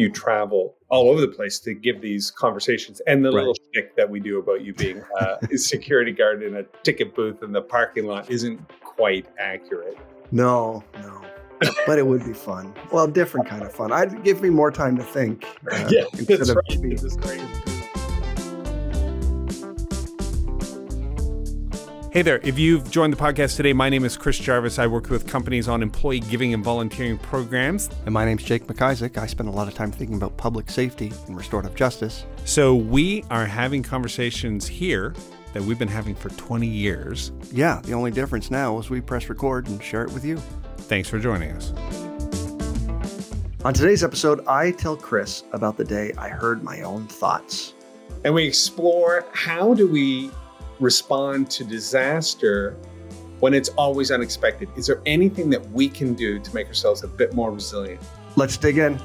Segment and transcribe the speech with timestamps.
[0.00, 3.38] you travel all over the place to give these conversations and the right.
[3.38, 7.42] little shtick that we do about you being a security guard in a ticket booth
[7.42, 9.96] in the parking lot isn't quite accurate.
[10.32, 11.22] No, no.
[11.86, 12.74] but it would be fun.
[12.90, 13.92] Well, different kind of fun.
[13.92, 15.44] I'd give me more time to think.
[15.70, 17.59] Uh, yeah, that's right.
[22.12, 22.40] Hey there.
[22.42, 24.80] If you've joined the podcast today, my name is Chris Jarvis.
[24.80, 27.88] I work with companies on employee giving and volunteering programs.
[28.04, 29.16] And my name's Jake McIsaac.
[29.16, 32.26] I spend a lot of time thinking about public safety and restorative justice.
[32.44, 35.14] So we are having conversations here
[35.52, 37.30] that we've been having for 20 years.
[37.52, 40.38] Yeah, the only difference now is we press record and share it with you.
[40.78, 41.72] Thanks for joining us.
[43.64, 47.74] On today's episode, I tell Chris about the day I heard my own thoughts.
[48.24, 50.32] And we explore how do we
[50.80, 52.76] respond to disaster
[53.40, 54.68] when it's always unexpected?
[54.76, 58.00] Is there anything that we can do to make ourselves a bit more resilient?
[58.36, 58.98] Let's dig in.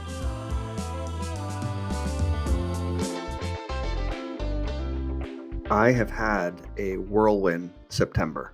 [5.71, 8.53] I have had a whirlwind September.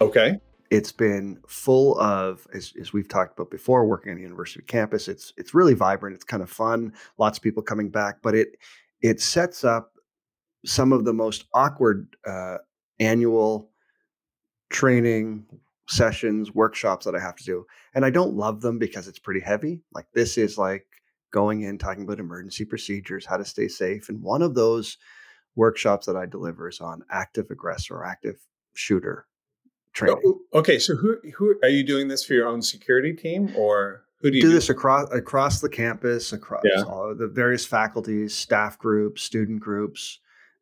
[0.00, 0.38] Okay.
[0.70, 5.08] It's been full of, as, as, we've talked about before, working on the university campus.
[5.08, 6.14] It's it's really vibrant.
[6.14, 6.92] It's kind of fun.
[7.18, 8.56] Lots of people coming back, but it
[9.00, 9.92] it sets up
[10.64, 12.58] some of the most awkward uh,
[12.98, 13.70] annual
[14.70, 15.46] training
[15.88, 17.66] sessions, workshops that I have to do.
[17.94, 19.80] And I don't love them because it's pretty heavy.
[19.92, 20.86] Like this is like
[21.30, 24.08] going in, talking about emergency procedures, how to stay safe.
[24.08, 24.96] And one of those
[25.54, 28.36] workshops that I deliver is on active aggressor, active
[28.74, 29.26] shooter
[29.92, 30.20] training.
[30.26, 30.78] Oh, okay.
[30.78, 34.36] So who, who are you doing this for your own security team or who do
[34.36, 34.54] you do, do?
[34.54, 36.82] this across, across the campus, across yeah.
[36.82, 40.18] all the various faculties, staff groups, student groups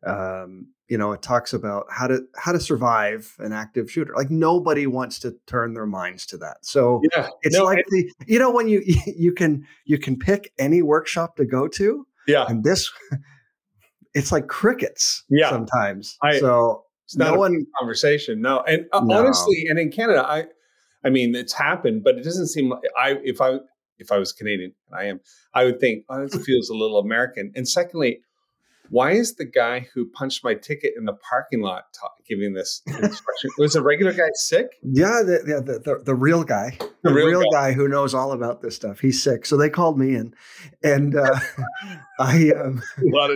[0.07, 4.13] um, you know, it talks about how to how to survive an active shooter.
[4.15, 6.59] Like nobody wants to turn their minds to that.
[6.63, 10.53] So yeah, it's no, like the you know when you you can you can pick
[10.59, 12.07] any workshop to go to.
[12.27, 12.91] Yeah, and this
[14.15, 15.25] it's like crickets.
[15.29, 16.17] Yeah, sometimes.
[16.23, 18.41] I, so it's not no one conversation.
[18.41, 19.19] No, and uh, no.
[19.19, 20.45] honestly, and in Canada, I
[21.03, 23.59] I mean it's happened, but it doesn't seem like I if I
[23.99, 25.21] if I was Canadian, and I am,
[25.55, 27.53] I would think, oh, this feels a little American.
[27.55, 28.21] And secondly,
[28.91, 32.83] why is the guy who punched my ticket in the parking lot ta- giving this
[32.87, 33.51] instruction?
[33.59, 34.67] was a regular guy sick?
[34.83, 37.71] Yeah, the, yeah, the, the, the real guy, the, the real, real guy.
[37.71, 37.73] guy.
[37.73, 39.01] who knows all about this stuff.
[39.01, 40.35] He's sick, so they called me in,
[40.83, 41.39] and uh,
[42.19, 42.83] I um,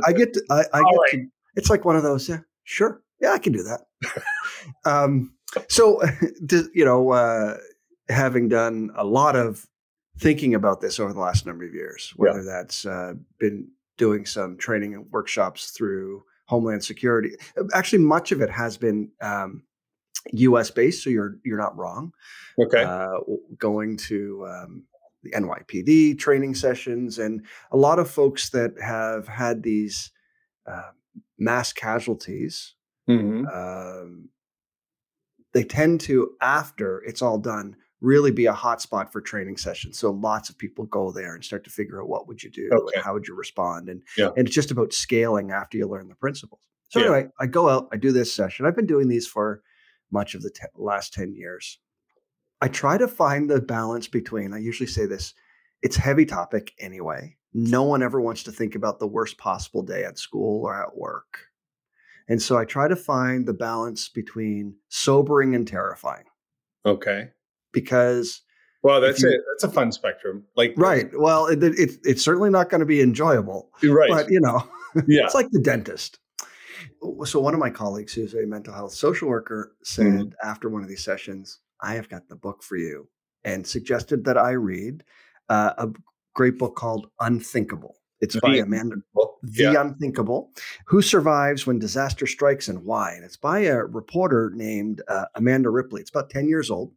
[0.06, 1.10] I get to, I, I get right.
[1.12, 1.26] to,
[1.56, 2.28] it's like one of those.
[2.28, 3.86] Yeah, sure, yeah, I can do that.
[4.84, 5.34] um,
[5.68, 6.02] so
[6.74, 7.56] you know, uh,
[8.08, 9.66] having done a lot of
[10.18, 12.44] thinking about this over the last number of years, whether yeah.
[12.44, 17.32] that's uh, been doing some training and workshops through Homeland Security.
[17.74, 19.64] Actually, much of it has been um,
[20.32, 20.70] U.S.
[20.70, 22.12] based, so you're you're not wrong.
[22.58, 23.18] Okay, uh,
[23.58, 24.84] going to um,
[25.22, 30.10] the NYPD training sessions, and a lot of folks that have had these
[30.66, 30.90] uh,
[31.38, 32.74] mass casualties.
[33.08, 33.46] Mm-hmm.
[33.46, 34.28] Um,
[35.54, 39.98] they tend to, after it's all done, really be a hotspot for training sessions.
[39.98, 42.70] So lots of people go there and start to figure out what would you do
[42.72, 42.92] okay.
[42.94, 44.30] and how would you respond, and yeah.
[44.36, 46.60] and it's just about scaling after you learn the principles.
[46.90, 47.06] So yeah.
[47.06, 48.66] anyway, I go out, I do this session.
[48.66, 49.62] I've been doing these for
[50.10, 51.78] much of the te- last ten years.
[52.60, 54.52] I try to find the balance between.
[54.52, 55.34] I usually say this:
[55.82, 57.36] it's heavy topic anyway.
[57.54, 60.96] No one ever wants to think about the worst possible day at school or at
[60.96, 61.46] work.
[62.28, 66.24] And so I try to find the balance between sobering and terrifying.
[66.84, 67.30] Okay
[67.72, 68.42] because
[68.82, 72.50] well that's you, it that's a fun spectrum like right well it, it, it's certainly
[72.50, 74.62] not going to be enjoyable right but you know
[75.06, 75.24] yeah.
[75.24, 76.18] it's like the dentist
[77.24, 80.48] so one of my colleagues who's a mental health social worker said mm-hmm.
[80.48, 83.08] after one of these sessions i have got the book for you
[83.44, 85.04] and suggested that i read
[85.48, 85.88] uh, a
[86.34, 88.96] great book called unthinkable it's by Amanda,
[89.42, 89.80] The yeah.
[89.80, 90.50] Unthinkable,
[90.86, 93.12] Who Survives When Disaster Strikes and Why.
[93.12, 96.00] And it's by a reporter named uh, Amanda Ripley.
[96.00, 96.92] It's about 10 years old.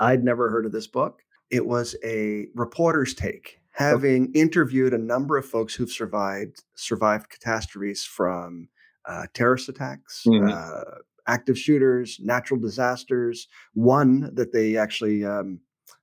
[0.00, 1.22] I'd never heard of this book.
[1.50, 8.04] It was a reporter's take, having interviewed a number of folks who've survived survived catastrophes
[8.04, 8.68] from
[9.06, 10.48] uh, terrorist attacks, mm-hmm.
[10.48, 13.48] uh, active shooters, natural disasters.
[13.74, 15.60] One that they actually um,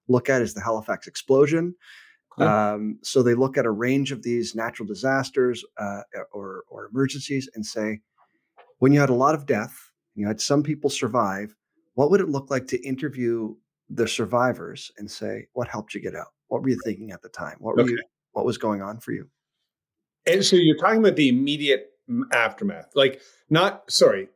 [0.07, 1.75] look at is the Halifax explosion.
[2.38, 6.01] Um, so they look at a range of these natural disasters uh,
[6.33, 8.01] or, or emergencies and say,
[8.80, 11.56] when you had a lot of death, you had some people survive,
[11.94, 13.56] what would it look like to interview
[13.90, 16.28] the survivors and say, what helped you get out?
[16.48, 17.58] What were you thinking at the time?
[17.60, 17.92] What were okay.
[17.92, 19.28] you, what was going on for you?
[20.26, 21.92] And so you're talking about the immediate
[22.32, 24.30] aftermath, like not sorry.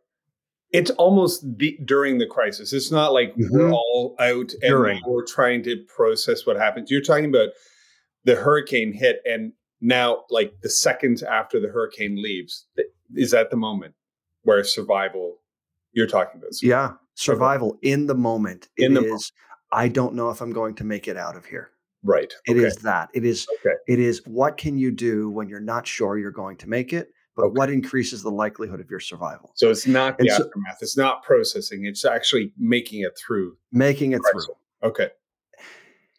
[0.72, 2.74] It's almost the, during the crisis.
[2.74, 3.58] It's not like mm-hmm.
[3.58, 5.02] we're all out and during.
[5.08, 6.92] we're trying to process what happens.
[6.92, 7.50] You're talking about
[8.26, 12.68] the hurricane hit and now like the seconds after the hurricane leaves
[13.16, 13.94] is that the moment
[14.44, 15.38] where survival
[15.94, 16.92] you're talking about survival.
[16.92, 17.92] yeah survival okay.
[17.92, 18.70] in the moment.
[18.78, 19.32] It in the is moment.
[19.72, 21.72] i don't know if i'm going to make it out of here.
[22.02, 22.32] Right.
[22.48, 22.64] It okay.
[22.64, 23.10] is that.
[23.14, 23.76] It is okay.
[23.88, 27.10] it is what can you do when you're not sure you're going to make it
[27.36, 29.54] but what increases the likelihood of your survival?
[29.56, 30.80] So it's not the and aftermath.
[30.82, 31.86] It's not processing.
[31.86, 34.56] It's actually making it through making it through.
[34.84, 35.10] Okay.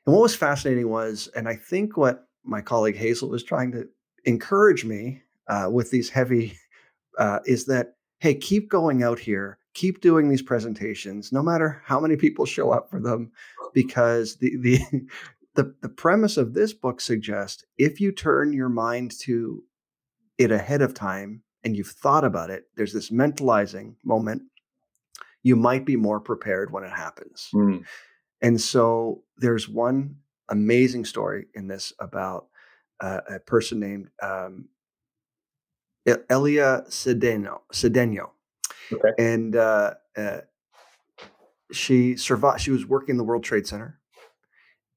[0.07, 3.87] And what was fascinating was and i think what my colleague Hazel was trying to
[4.25, 6.57] encourage me uh, with these heavy
[7.19, 12.01] uh, is that hey, keep going out here, keep doing these presentations, no matter how
[12.01, 13.33] many people show up for them,
[13.73, 14.81] because the the
[15.55, 19.65] the, the premise of this book suggests if you turn your mind to
[20.39, 24.43] it ahead of time and you've thought about it, there's this mentalizing moment.
[25.43, 27.49] You might be more prepared when it happens.
[27.53, 27.85] Mm.
[28.41, 30.17] And so there's one
[30.49, 32.47] amazing story in this about
[33.01, 34.69] uh, a person named um,
[36.07, 38.31] Elia sedeno Zedeño.
[38.93, 39.11] Okay.
[39.19, 40.39] And uh, uh,
[41.73, 42.61] she survived.
[42.61, 43.99] She was working in the World Trade Center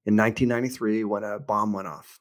[0.06, 2.20] in 1993 when a bomb went off,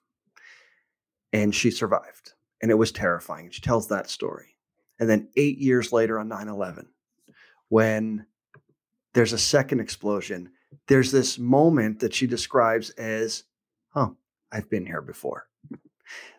[1.32, 2.32] and she survived.
[2.60, 3.50] And it was terrifying.
[3.50, 4.56] She tells that story.
[5.00, 6.86] And then eight years later, on 9/11,
[7.68, 8.26] when
[9.14, 10.52] there's a second explosion,
[10.86, 13.44] there's this moment that she describes as,
[13.94, 14.16] "Oh,
[14.52, 15.48] I've been here before."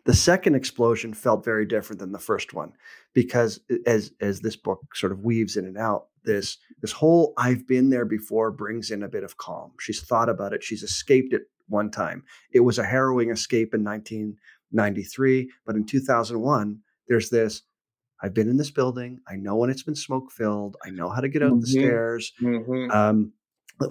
[0.04, 2.72] The second explosion felt very different than the first one
[3.14, 7.66] because as as this book sort of weaves in and out, this this whole I've
[7.66, 9.72] been there before brings in a bit of calm.
[9.80, 12.24] She's thought about it, she's escaped it one time.
[12.52, 17.62] It was a harrowing escape in 1993, but in 2001 there's this
[18.22, 19.20] I've been in this building.
[19.28, 20.76] I know when it's been smoke filled.
[20.84, 21.60] I know how to get out mm-hmm.
[21.60, 22.32] the stairs.
[22.40, 22.90] Mm-hmm.
[22.90, 23.32] Um,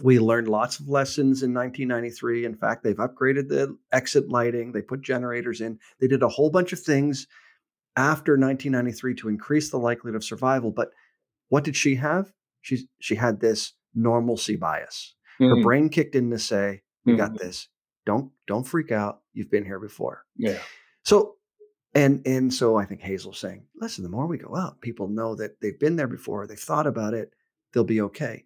[0.02, 2.46] we learned lots of lessons in 1993.
[2.46, 6.50] In fact, they've upgraded the exit lighting, they put generators in, they did a whole
[6.50, 7.28] bunch of things
[7.96, 10.72] after 1993 to increase the likelihood of survival.
[10.72, 10.92] But
[11.50, 12.32] what did she have?
[12.62, 15.16] She, she had this normalcy bias.
[15.40, 15.58] Mm-hmm.
[15.58, 17.22] Her brain kicked in to say, "We mm-hmm.
[17.22, 17.68] got this.
[18.06, 19.22] Don't don't freak out.
[19.34, 20.60] You've been here before." Yeah.
[21.04, 21.36] So
[21.94, 25.36] and and so I think Hazel's saying, listen, the more we go out, people know
[25.36, 27.34] that they've been there before, they've thought about it,
[27.74, 28.46] they'll be okay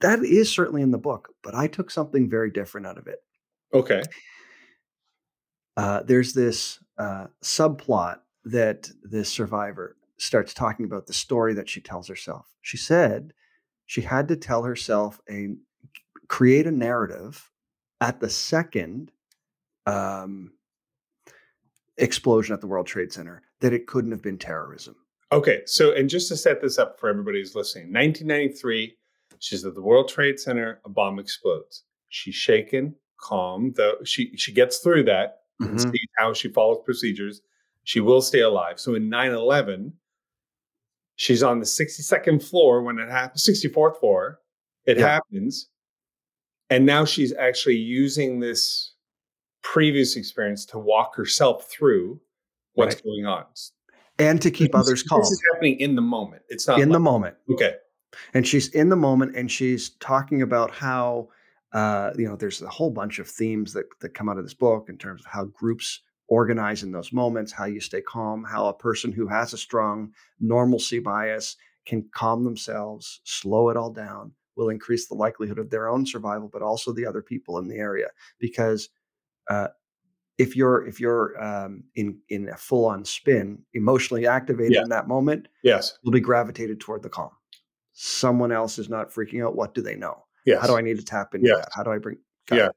[0.00, 3.22] that is certainly in the book, but I took something very different out of it.
[3.74, 4.02] Okay.
[5.76, 11.80] Uh, there's this uh, subplot that this survivor starts talking about the story that she
[11.80, 12.46] tells herself.
[12.60, 13.32] She said
[13.86, 15.54] she had to tell herself a
[16.28, 17.50] create a narrative
[18.00, 19.10] at the second
[19.86, 20.52] um,
[21.98, 24.96] explosion at the World Trade Center that it couldn't have been terrorism.
[25.30, 28.96] Okay, so and just to set this up for everybody who's listening, 1993
[29.42, 30.80] She's at the World Trade Center.
[30.84, 31.82] A bomb explodes.
[32.10, 33.72] She's shaken, calm.
[33.76, 35.72] Though she she gets through that mm-hmm.
[35.72, 37.40] and sees how she follows procedures.
[37.82, 38.78] She will stay alive.
[38.78, 39.90] So in 9-11,
[41.16, 44.38] she's on the 62nd floor when it happens, 64th floor.
[44.86, 45.08] It yeah.
[45.08, 45.68] happens.
[46.70, 48.94] And now she's actually using this
[49.62, 52.20] previous experience to walk herself through
[52.74, 53.04] what's right.
[53.04, 53.46] going on.
[54.20, 55.18] And to keep others calm.
[55.18, 56.42] This is happening in the moment.
[56.48, 57.36] It's not in like, the moment.
[57.50, 57.74] Okay
[58.34, 61.28] and she's in the moment and she's talking about how
[61.72, 64.54] uh, you know there's a whole bunch of themes that, that come out of this
[64.54, 68.66] book in terms of how groups organize in those moments how you stay calm how
[68.66, 74.32] a person who has a strong normalcy bias can calm themselves slow it all down
[74.56, 77.76] will increase the likelihood of their own survival but also the other people in the
[77.76, 78.08] area.
[78.38, 78.88] Because
[79.48, 79.68] uh,
[80.38, 84.82] if you're if you're um, in in a full on spin emotionally activated yeah.
[84.82, 85.98] in that moment yes.
[86.02, 87.30] you'll be gravitated toward the calm
[87.92, 90.24] someone else is not freaking out, what do they know?
[90.44, 90.60] Yes.
[90.60, 91.58] How do I need to tap into yes.
[91.58, 91.68] that?
[91.74, 92.18] How do I bring?
[92.50, 92.66] Yeah.
[92.66, 92.72] It?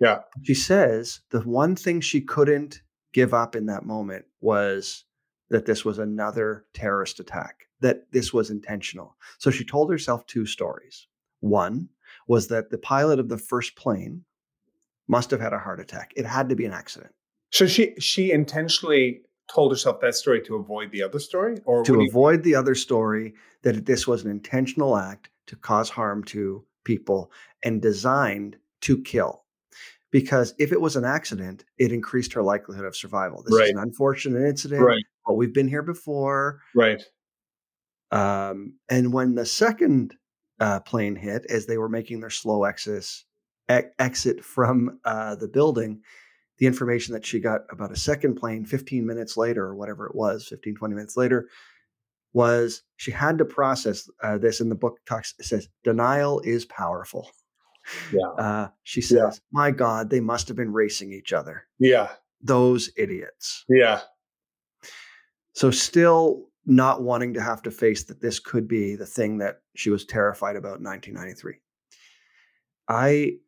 [0.00, 0.20] Yeah.
[0.42, 2.82] She says the one thing she couldn't
[3.12, 5.04] give up in that moment was
[5.50, 9.16] that this was another terrorist attack, that this was intentional.
[9.38, 11.06] So she told herself two stories.
[11.40, 11.88] One
[12.26, 14.24] was that the pilot of the first plane
[15.08, 16.12] must have had a heart attack.
[16.16, 17.12] It had to be an accident.
[17.50, 22.00] So she she intentionally told herself that story to avoid the other story or to
[22.00, 27.30] avoid the other story that this was an intentional act to cause harm to people
[27.62, 29.44] and designed to kill
[30.10, 33.66] because if it was an accident it increased her likelihood of survival this right.
[33.66, 35.04] is an unfortunate incident right.
[35.26, 37.02] but we've been here before right
[38.10, 40.14] um, and when the second
[40.60, 43.06] uh, plane hit as they were making their slow exit
[43.68, 46.00] exit from uh, the building
[46.58, 50.14] the information that she got about a second plane 15 minutes later or whatever it
[50.14, 51.48] was 15 20 minutes later
[52.32, 56.64] was she had to process uh, this in the book talks it says denial is
[56.64, 57.30] powerful
[58.12, 58.28] Yeah.
[58.38, 59.30] Uh, she says, yeah.
[59.50, 62.10] "My God, they must have been racing each other." Yeah.
[62.40, 63.64] Those idiots.
[63.68, 64.00] Yeah.
[65.54, 69.62] So still not wanting to have to face that this could be the thing that
[69.74, 71.54] she was terrified about in 1993.
[72.88, 73.38] I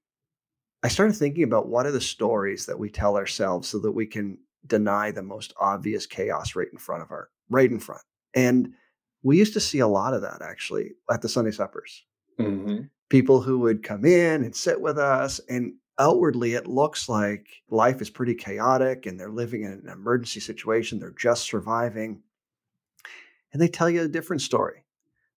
[0.85, 4.07] I started thinking about what are the stories that we tell ourselves so that we
[4.07, 4.37] can
[4.67, 8.03] deny the most obvious chaos right in front of our right in front.
[8.35, 8.75] And
[9.23, 12.05] we used to see a lot of that actually at the Sunday suppers.
[12.39, 12.83] Mm-hmm.
[13.09, 18.03] People who would come in and sit with us, and outwardly it looks like life
[18.03, 20.99] is pretty chaotic and they're living in an emergency situation.
[20.99, 22.21] They're just surviving.
[23.55, 24.84] And they tell you a different story.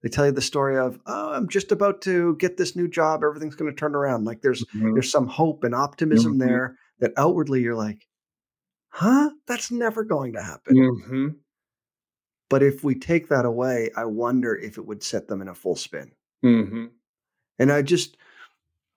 [0.04, 3.24] They tell you the story of, oh, I'm just about to get this new job.
[3.24, 4.26] Everything's going to turn around.
[4.26, 4.94] Like there's mm-hmm.
[4.94, 6.48] there's some hope and optimism mm-hmm.
[6.48, 8.08] there that outwardly you're like,
[8.90, 9.32] huh?
[9.48, 10.76] That's never going to happen.
[10.76, 11.28] Mm-hmm.
[12.50, 15.56] But if we take that away, I wonder if it would set them in a
[15.56, 16.12] full spin.
[16.46, 16.86] Mm-hmm.
[17.60, 18.18] And I just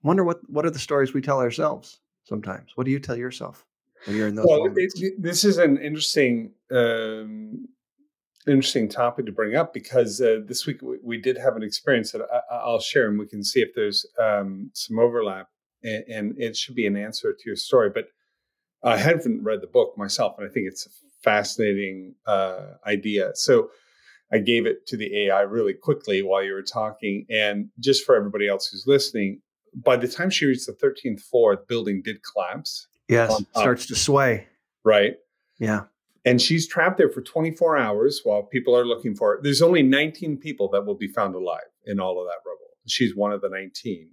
[0.03, 2.73] wonder what what are the stories we tell ourselves sometimes.
[2.75, 3.65] What do you tell yourself
[4.05, 4.47] when you're in those?
[4.47, 7.69] Well, it, this is an interesting um,
[8.47, 12.13] interesting topic to bring up because uh, this week we, we, did have an experience
[12.13, 15.49] that I, will share, and we can see if there's um, some overlap,
[15.83, 17.91] and, and, it should be an answer to your story.
[17.91, 18.07] But
[18.83, 20.91] I haven't read the book myself, and I think it's a
[21.23, 23.33] fascinating uh, idea.
[23.35, 23.71] So
[24.33, 28.17] I gave it to the AI really quickly while you were talking, and just for
[28.17, 29.43] everybody else who's listening,
[29.75, 32.87] by the time she reached the 13th floor, the building did collapse.
[33.09, 34.47] Yes, starts to sway.
[34.85, 35.17] Right.
[35.59, 35.83] Yeah
[36.25, 39.41] and she's trapped there for 24 hours while people are looking for her.
[39.43, 42.77] There's only 19 people that will be found alive in all of that rubble.
[42.87, 44.11] She's one of the 19.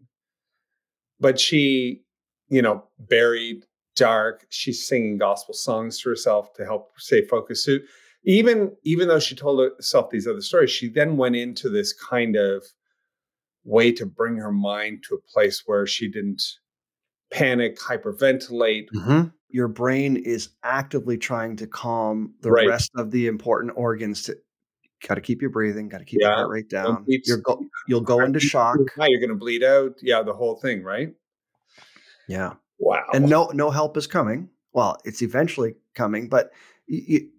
[1.19, 2.03] But she,
[2.47, 4.45] you know, buried, dark.
[4.49, 7.65] She's singing gospel songs to herself to help stay focused.
[7.65, 7.77] So
[8.23, 12.35] even even though she told herself these other stories, she then went into this kind
[12.35, 12.63] of
[13.65, 16.43] way to bring her mind to a place where she didn't
[17.31, 22.67] panic, hyperventilate, mm-hmm your brain is actively trying to calm the right.
[22.67, 24.37] rest of the important organs to
[25.07, 26.27] got to keep your breathing got to keep yeah.
[26.27, 27.05] your heart rate down.
[27.07, 28.77] you're go, you'll go into shock.
[28.97, 29.93] you're going to bleed out.
[30.01, 31.13] Yeah the whole thing right?
[32.27, 33.05] Yeah wow.
[33.13, 34.49] and no no help is coming.
[34.73, 36.51] Well it's eventually coming but
[36.87, 37.29] you,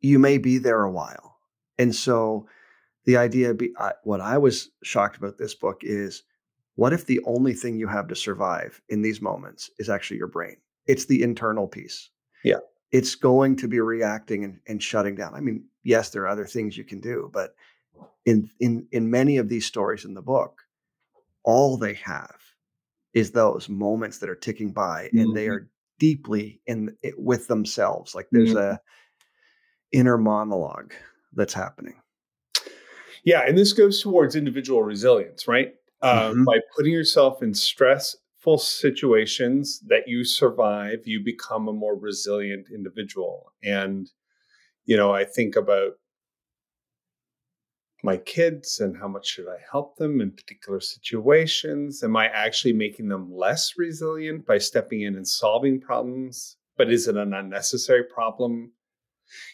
[0.00, 1.38] you may be there a while.
[1.78, 2.46] And so
[3.06, 6.24] the idea be I, what i was shocked about this book is
[6.74, 10.26] what if the only thing you have to survive in these moments is actually your
[10.26, 12.10] brain it's the internal piece.
[12.44, 12.58] Yeah.
[12.92, 15.34] It's going to be reacting and, and shutting down.
[15.34, 17.54] I mean, yes, there are other things you can do, but
[18.24, 20.62] in in in many of these stories in the book,
[21.44, 22.36] all they have
[23.14, 25.18] is those moments that are ticking by mm-hmm.
[25.18, 25.54] and they mm-hmm.
[25.54, 28.14] are deeply in it with themselves.
[28.14, 28.74] Like there's mm-hmm.
[28.74, 28.80] a
[29.92, 30.92] inner monologue
[31.32, 31.94] that's happening.
[33.24, 35.74] Yeah, and this goes towards individual resilience, right?
[36.02, 36.44] Um, mm-hmm.
[36.44, 38.14] By putting yourself in stress
[38.46, 43.52] stressful situations that you survive, you become a more resilient individual.
[43.62, 44.08] And,
[44.84, 45.92] you know, I think about
[48.04, 52.04] my kids and how much should I help them in particular situations?
[52.04, 56.56] Am I actually making them less resilient by stepping in and solving problems?
[56.76, 58.72] But is it an unnecessary problem?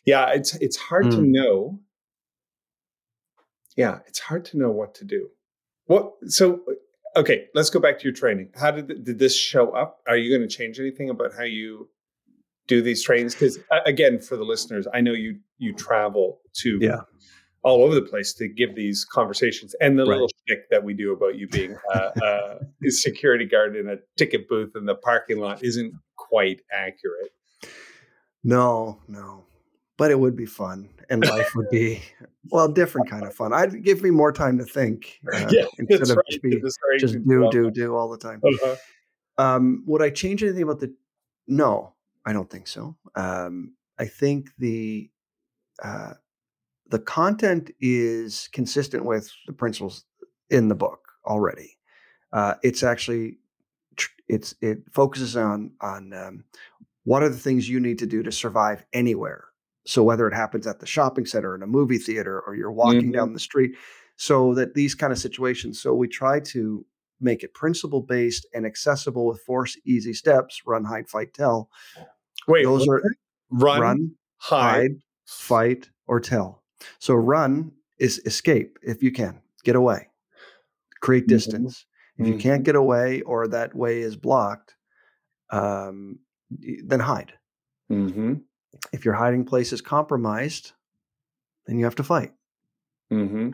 [0.05, 1.11] Yeah, it's it's hard mm.
[1.13, 1.81] to know.
[3.75, 5.29] Yeah, it's hard to know what to do.
[5.87, 6.61] What so
[7.17, 8.51] okay, let's go back to your training.
[8.55, 10.01] How did did this show up?
[10.07, 11.89] Are you going to change anything about how you
[12.67, 13.35] do these trainings?
[13.35, 17.01] Because uh, again, for the listeners, I know you you travel to yeah.
[17.63, 20.13] all over the place to give these conversations, and the right.
[20.13, 23.97] little shtick that we do about you being uh, uh, a security guard in a
[24.17, 27.33] ticket booth in the parking lot isn't quite accurate.
[28.45, 29.45] No, no
[30.03, 32.03] but it would be fun and life would be
[32.51, 36.11] well different kind of fun i'd give me more time to think uh, yeah, instead
[36.11, 36.43] of right.
[36.43, 36.61] be,
[36.99, 38.75] just do do do all the time uh-huh.
[39.39, 40.93] um, would i change anything about the
[41.47, 41.95] no
[42.27, 45.09] i don't think so um, i think the
[45.85, 46.15] uh,
[46.89, 50.05] the content is consistent with the principles
[50.51, 51.79] in the book already
[52.33, 53.39] uh, it's actually
[54.27, 56.45] it's it focuses on on um,
[57.05, 59.45] what are the things you need to do to survive anywhere
[59.85, 63.03] so whether it happens at the shopping center, in a movie theater, or you're walking
[63.03, 63.13] mm-hmm.
[63.13, 63.73] down the street,
[64.17, 65.81] so that these kind of situations.
[65.81, 66.85] So we try to
[67.21, 71.69] make it principle based and accessible with four easy steps: run, hide, fight, tell.
[72.47, 73.03] Wait, those are
[73.51, 74.91] run, run, hide, hide,
[75.27, 76.63] fight, or tell.
[76.99, 80.09] So run is escape if you can get away,
[81.01, 81.35] create mm-hmm.
[81.35, 81.87] distance.
[82.19, 82.23] Mm-hmm.
[82.23, 82.65] If you can't mm-hmm.
[82.65, 84.77] get away or that way is blocked,
[85.51, 86.21] um,
[86.51, 87.33] then hide.
[87.91, 88.35] Mm-hmm
[88.93, 90.73] if your hiding place is compromised,
[91.67, 92.33] then you have to fight.
[93.13, 93.51] Mm-hmm.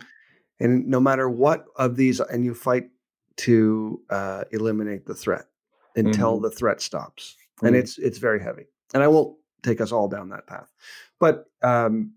[0.60, 2.90] And no matter what of these, and you fight
[3.38, 5.46] to uh, eliminate the threat
[5.94, 6.44] until mm-hmm.
[6.44, 7.66] the threat stops, mm-hmm.
[7.66, 8.64] and it's it's very heavy.
[8.94, 10.72] And I won't take us all down that path,
[11.20, 12.12] but um,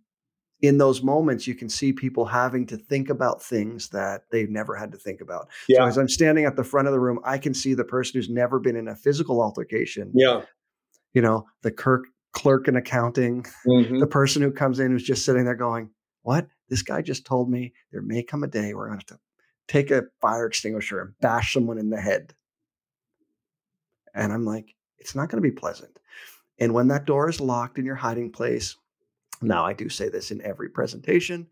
[0.61, 4.75] in those moments, you can see people having to think about things that they've never
[4.75, 5.49] had to think about.
[5.67, 5.79] Yeah.
[5.79, 8.19] So as I'm standing at the front of the room, I can see the person
[8.19, 10.11] who's never been in a physical altercation.
[10.13, 10.43] Yeah.
[11.13, 13.99] You know, the clerk clerk in accounting, mm-hmm.
[13.99, 15.89] the person who comes in who's just sitting there going,
[16.23, 16.47] What?
[16.69, 19.19] This guy just told me there may come a day where I'm gonna have to
[19.67, 22.33] take a fire extinguisher and bash someone in the head.
[24.13, 25.99] And I'm like, it's not gonna be pleasant.
[26.59, 28.75] And when that door is locked in your hiding place,
[29.41, 31.47] now, I do say this in every presentation.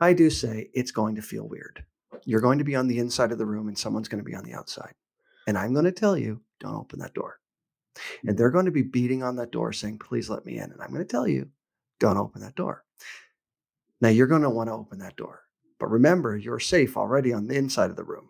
[0.00, 1.84] I do say it's going to feel weird.
[2.24, 4.36] You're going to be on the inside of the room and someone's going to be
[4.36, 4.94] on the outside.
[5.46, 7.40] And I'm going to tell you, don't open that door.
[8.26, 10.72] And they're going to be beating on that door saying, please let me in.
[10.72, 11.48] And I'm going to tell you,
[12.00, 12.84] don't open that door.
[14.00, 15.42] Now, you're going to want to open that door.
[15.78, 18.28] But remember, you're safe already on the inside of the room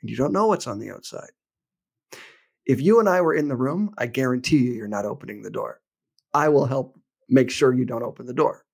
[0.00, 1.30] and you don't know what's on the outside.
[2.66, 5.50] If you and I were in the room, I guarantee you, you're not opening the
[5.50, 5.80] door.
[6.32, 6.98] I will help
[7.28, 8.64] make sure you don't open the door.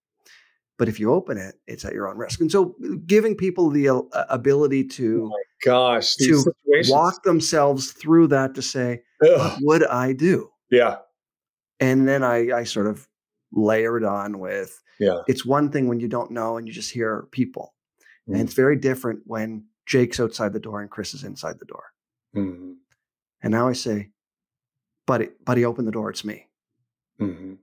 [0.78, 2.40] But if you open it, it's at your own risk.
[2.40, 2.74] And so
[3.06, 6.90] giving people the uh, ability to oh gosh, to situations.
[6.90, 9.38] walk themselves through that to say, Ugh.
[9.38, 10.50] what would I do?
[10.70, 10.98] Yeah.
[11.80, 13.08] And then I, I sort of
[13.52, 15.20] layer it on with yeah.
[15.28, 17.74] it's one thing when you don't know and you just hear people.
[18.28, 18.34] Mm.
[18.34, 21.84] And it's very different when Jake's outside the door and Chris is inside the door.
[22.34, 22.72] Mm-hmm.
[23.42, 24.10] And now I say,
[25.06, 26.10] buddy, buddy, open the door.
[26.10, 26.48] It's me.
[27.20, 27.54] Mm-hmm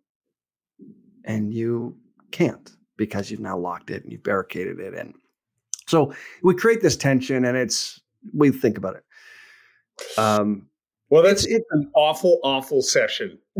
[1.24, 1.98] and you
[2.32, 5.14] can't because you've now locked it and you've barricaded it in.
[5.88, 8.02] So we create this tension, and it's
[8.34, 9.04] we think about it.
[10.18, 10.68] Um,
[11.10, 13.38] well, that's it's, an awful, awful session.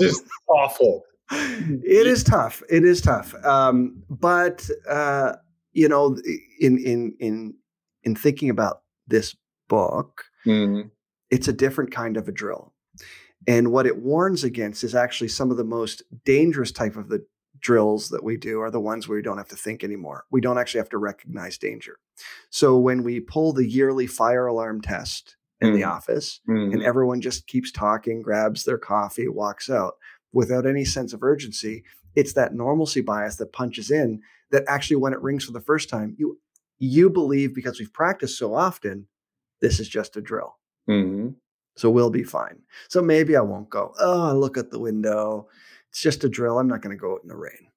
[0.00, 1.04] Just awful.
[1.30, 2.62] It is tough.
[2.68, 3.34] It is tough.
[3.44, 5.34] Um, but uh,
[5.72, 6.16] you know,
[6.60, 7.54] in in in
[8.02, 9.36] in thinking about this
[9.68, 10.88] book, mm-hmm.
[11.30, 12.72] it's a different kind of a drill.
[13.46, 17.24] And what it warns against is actually some of the most dangerous type of the
[17.60, 20.24] drills that we do are the ones where we don't have to think anymore.
[20.30, 21.98] We don't actually have to recognize danger.
[22.50, 25.74] So when we pull the yearly fire alarm test in mm.
[25.74, 26.72] the office mm.
[26.72, 29.94] and everyone just keeps talking, grabs their coffee, walks out
[30.32, 35.12] without any sense of urgency, it's that normalcy bias that punches in that actually when
[35.12, 36.38] it rings for the first time, you
[36.78, 39.08] you believe because we've practiced so often,
[39.60, 40.56] this is just a drill.
[40.88, 41.30] Mm-hmm.
[41.76, 42.60] So we'll be fine.
[42.88, 45.48] So maybe I won't go, oh, I look at the window.
[45.90, 46.58] It's just a drill.
[46.58, 47.68] I'm not going to go out in the rain.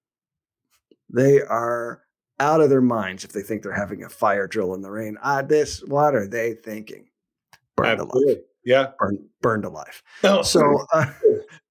[1.13, 2.03] They are
[2.39, 5.17] out of their minds if they think they're having a fire drill in the rain.
[5.21, 7.07] Ah, this, what are they thinking?
[7.75, 8.33] Burned Absolutely.
[8.33, 8.43] alive.
[8.65, 8.87] Yeah.
[8.99, 10.01] Burned, burned alive.
[10.23, 11.05] Oh, so, uh,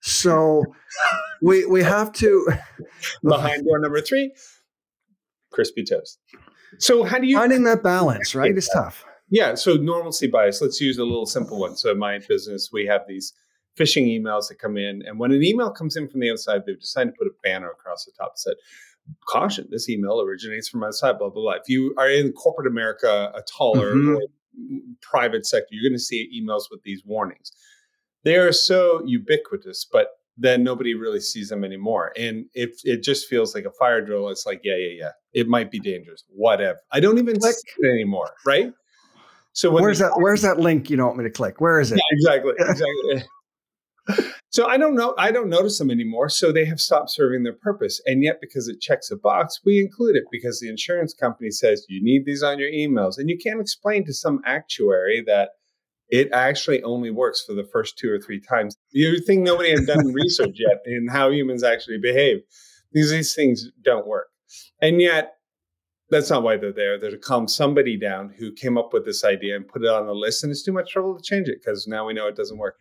[0.01, 0.65] so
[1.43, 2.49] we, we have to.
[3.23, 4.33] Behind door number three,
[5.51, 6.19] crispy toast.
[6.79, 7.37] So how do you.
[7.37, 9.05] Finding that balance, right, It's tough.
[9.29, 9.55] Yeah.
[9.55, 11.77] So normalcy bias, let's use a little simple one.
[11.77, 13.33] So my business, we have these
[13.81, 15.03] phishing emails that come in.
[15.07, 17.71] And when an email comes in from the outside, they've decided to put a banner
[17.71, 18.55] across the top that said,
[19.27, 21.53] caution, this email originates from outside, blah, blah, blah.
[21.53, 24.79] If you are in corporate America, a taller mm-hmm.
[25.01, 27.53] private sector, you're going to see emails with these warnings.
[28.23, 32.13] They are so ubiquitous, but then nobody really sees them anymore.
[32.17, 35.11] And if it just feels like a fire drill, it's like, yeah, yeah, yeah.
[35.33, 36.25] It might be dangerous.
[36.29, 36.79] Whatever.
[36.93, 38.73] I don't even click it anymore, right?
[39.53, 40.13] So where's that?
[40.17, 41.61] Where's that link you don't want me to click?
[41.61, 41.97] Where is it?
[41.97, 42.53] Yeah, exactly.
[42.59, 43.25] Exactly.
[44.51, 45.15] so I don't know.
[45.19, 46.29] I don't notice them anymore.
[46.29, 48.01] So they have stopped serving their purpose.
[48.07, 51.87] And yet, because it checks a box, we include it because the insurance company says
[51.89, 55.51] you need these on your emails, and you can't explain to some actuary that
[56.09, 58.77] it actually only works for the first two or three times.
[58.91, 62.39] You think nobody has done research yet in how humans actually behave.
[62.93, 64.27] These these things don't work,
[64.83, 65.35] and yet
[66.11, 66.99] that's not why they're there.
[66.99, 70.07] They're to calm somebody down who came up with this idea and put it on
[70.07, 72.37] the list, and it's too much trouble to change it because now we know it
[72.37, 72.79] doesn't work.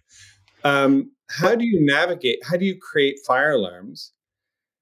[0.63, 2.39] Um, how do you navigate?
[2.43, 4.13] How do you create fire alarms?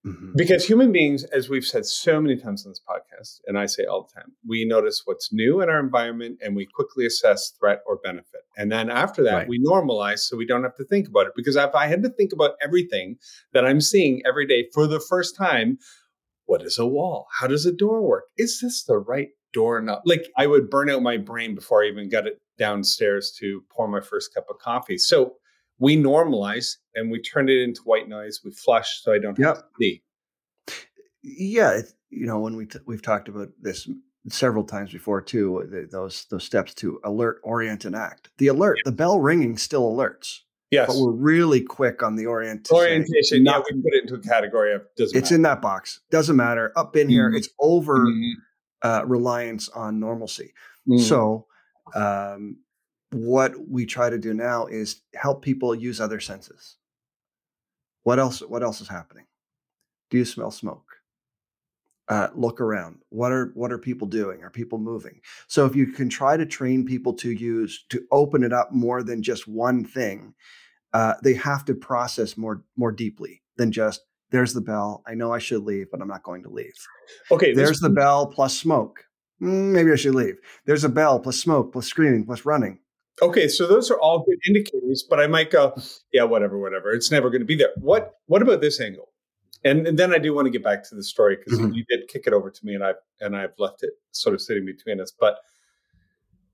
[0.05, 0.31] Mm-hmm.
[0.35, 3.83] Because human beings, as we've said so many times on this podcast, and I say
[3.83, 7.81] all the time, we notice what's new in our environment and we quickly assess threat
[7.85, 8.41] or benefit.
[8.55, 9.47] And then after that, right.
[9.49, 11.33] we normalize so we don't have to think about it.
[11.35, 13.17] Because if I had to think about everything
[13.53, 15.77] that I'm seeing every day for the first time,
[16.45, 17.27] what is a wall?
[17.41, 18.25] How does a door work?
[18.37, 20.03] Is this the right door knob?
[20.05, 23.89] Like I would burn out my brain before I even got it downstairs to pour
[23.89, 24.97] my first cup of coffee.
[24.97, 25.33] So
[25.79, 28.41] we normalize and we turn it into white noise.
[28.43, 29.47] We flush so I don't yep.
[29.47, 30.03] have to see.
[31.23, 33.89] Yeah, you know when we t- we've talked about this
[34.29, 35.87] several times before too.
[35.91, 38.29] Those those steps to alert, orient, and act.
[38.37, 40.39] The alert, the bell ringing still alerts.
[40.69, 40.87] Yes.
[40.87, 42.75] But we're really quick on the orientation.
[42.75, 45.35] Orientation, yeah, we put it into a category of doesn't It's matter.
[45.35, 46.01] in that box.
[46.11, 46.73] Doesn't matter.
[46.75, 47.11] Up in mm-hmm.
[47.11, 48.31] here, it's over mm-hmm.
[48.81, 50.53] uh, reliance on normalcy.
[50.87, 51.03] Mm-hmm.
[51.03, 51.47] So
[51.95, 52.57] Um,
[53.11, 56.77] what we try to do now is help people use other senses.
[58.03, 58.39] What else?
[58.41, 59.25] What else is happening?
[60.09, 60.85] Do you smell smoke?
[62.09, 62.99] Uh, look around.
[63.09, 64.41] What are what are people doing?
[64.43, 65.19] Are people moving?
[65.47, 69.03] So if you can try to train people to use to open it up more
[69.03, 70.33] than just one thing,
[70.93, 75.03] uh, they have to process more more deeply than just there's the bell.
[75.05, 76.73] I know I should leave, but I'm not going to leave.
[77.31, 79.03] Okay, there's the bell plus smoke.
[79.41, 80.37] Mm, maybe I should leave.
[80.65, 82.79] There's a bell plus smoke plus screaming plus running.
[83.21, 85.75] Okay, so those are all good indicators, but I might go,
[86.13, 86.91] yeah, whatever, whatever.
[86.91, 87.71] It's never going to be there.
[87.77, 89.09] What What about this angle?
[89.63, 91.73] And, and then I do want to get back to the story because mm-hmm.
[91.73, 94.41] you did kick it over to me, and I've and I've left it sort of
[94.41, 95.11] sitting between us.
[95.19, 95.39] But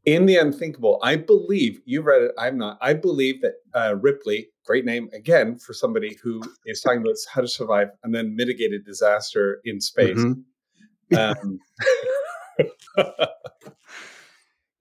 [0.06, 2.32] in the unthinkable, I believe you read it.
[2.38, 2.78] I'm not.
[2.82, 7.42] I believe that uh, Ripley, great name again for somebody who is talking about how
[7.42, 10.18] to survive and then mitigate a disaster in space.
[10.18, 11.16] Mm-hmm.
[11.16, 11.60] Um,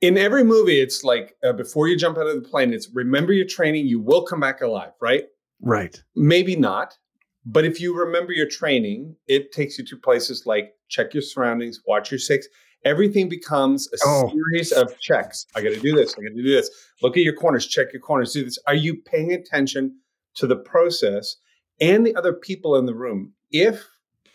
[0.02, 3.32] in every movie, it's like uh, before you jump out of the plane, it's remember
[3.32, 5.24] your training, you will come back alive, right?
[5.60, 6.02] Right.
[6.16, 6.98] Maybe not.
[7.46, 11.80] But if you remember your training, it takes you to places like check your surroundings,
[11.86, 12.46] watch your six.
[12.84, 14.30] Everything becomes a oh.
[14.30, 15.46] series of checks.
[15.54, 16.14] I got to do this.
[16.18, 16.68] I got to do this.
[17.00, 17.66] Look at your corners.
[17.66, 18.32] Check your corners.
[18.32, 18.58] Do this.
[18.66, 19.96] Are you paying attention
[20.34, 21.36] to the process
[21.80, 23.32] and the other people in the room?
[23.52, 23.86] If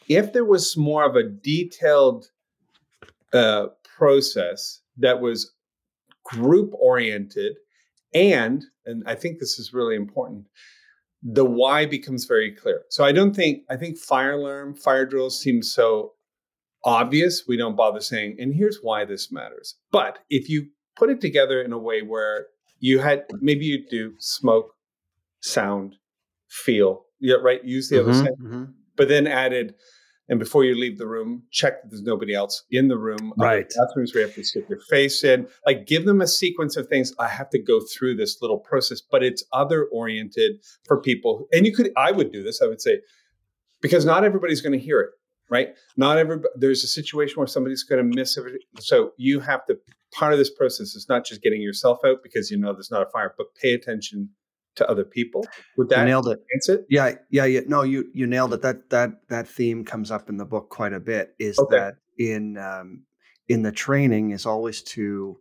[0.07, 2.29] if there was more of a detailed
[3.33, 5.53] uh, process that was
[6.27, 7.55] group oriented
[8.13, 10.45] and and i think this is really important
[11.23, 15.39] the why becomes very clear so i don't think i think fire alarm fire drills
[15.39, 16.13] seem so
[16.83, 21.21] obvious we don't bother saying and here's why this matters but if you put it
[21.21, 22.47] together in a way where
[22.79, 24.73] you had maybe you do smoke
[25.41, 25.95] sound
[26.49, 28.65] feel yeah right use the mm-hmm, other sense mm-hmm.
[28.95, 29.73] but then added
[30.29, 33.33] and before you leave the room, check that there's nobody else in the room.
[33.37, 33.71] Right.
[33.75, 35.47] Bathrooms where you have to stick your face in.
[35.65, 37.13] Like give them a sequence of things.
[37.19, 41.47] I have to go through this little process, but it's other oriented for people.
[41.53, 42.61] And you could, I would do this.
[42.61, 42.99] I would say,
[43.81, 45.11] because not everybody's going to hear it,
[45.49, 45.69] right?
[45.95, 46.49] Not everybody.
[46.55, 48.59] There's a situation where somebody's going to miss everything.
[48.79, 49.77] So you have to.
[50.13, 53.05] Part of this process is not just getting yourself out because you know there's not
[53.05, 54.29] a fire, but pay attention
[54.77, 55.45] to other people.
[55.77, 56.39] Would that you nailed it?
[56.53, 56.85] Answer?
[56.89, 57.61] Yeah, yeah, yeah.
[57.67, 58.61] No, you you nailed it.
[58.61, 61.35] That that that theme comes up in the book quite a bit.
[61.39, 61.77] Is okay.
[61.77, 63.03] that in um,
[63.47, 65.39] in the training is always to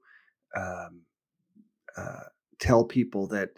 [0.56, 1.02] um,
[1.96, 2.24] uh,
[2.58, 3.50] tell people that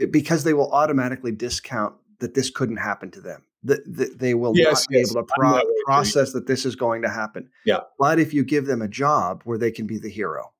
[0.00, 3.44] eh, because they will automatically discount that this couldn't happen to them.
[3.64, 7.02] That, that they will yes, not be able to pro- process that this is going
[7.02, 7.50] to happen.
[7.66, 7.80] Yeah.
[7.98, 10.52] But if you give them a job where they can be the hero,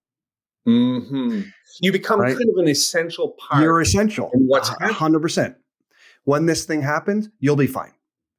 [0.66, 1.42] Mm-hmm.
[1.80, 2.36] You become right?
[2.36, 3.62] kind of an essential part.
[3.62, 4.30] You're essential.
[4.34, 5.56] In what's hundred percent.
[6.24, 7.92] When this thing happens, you'll be fine.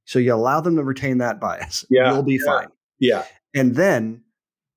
[0.05, 1.85] So you allow them to retain that bias.
[1.89, 2.67] Yeah, you'll be yeah, fine.
[2.99, 3.25] Yeah.
[3.55, 4.23] And then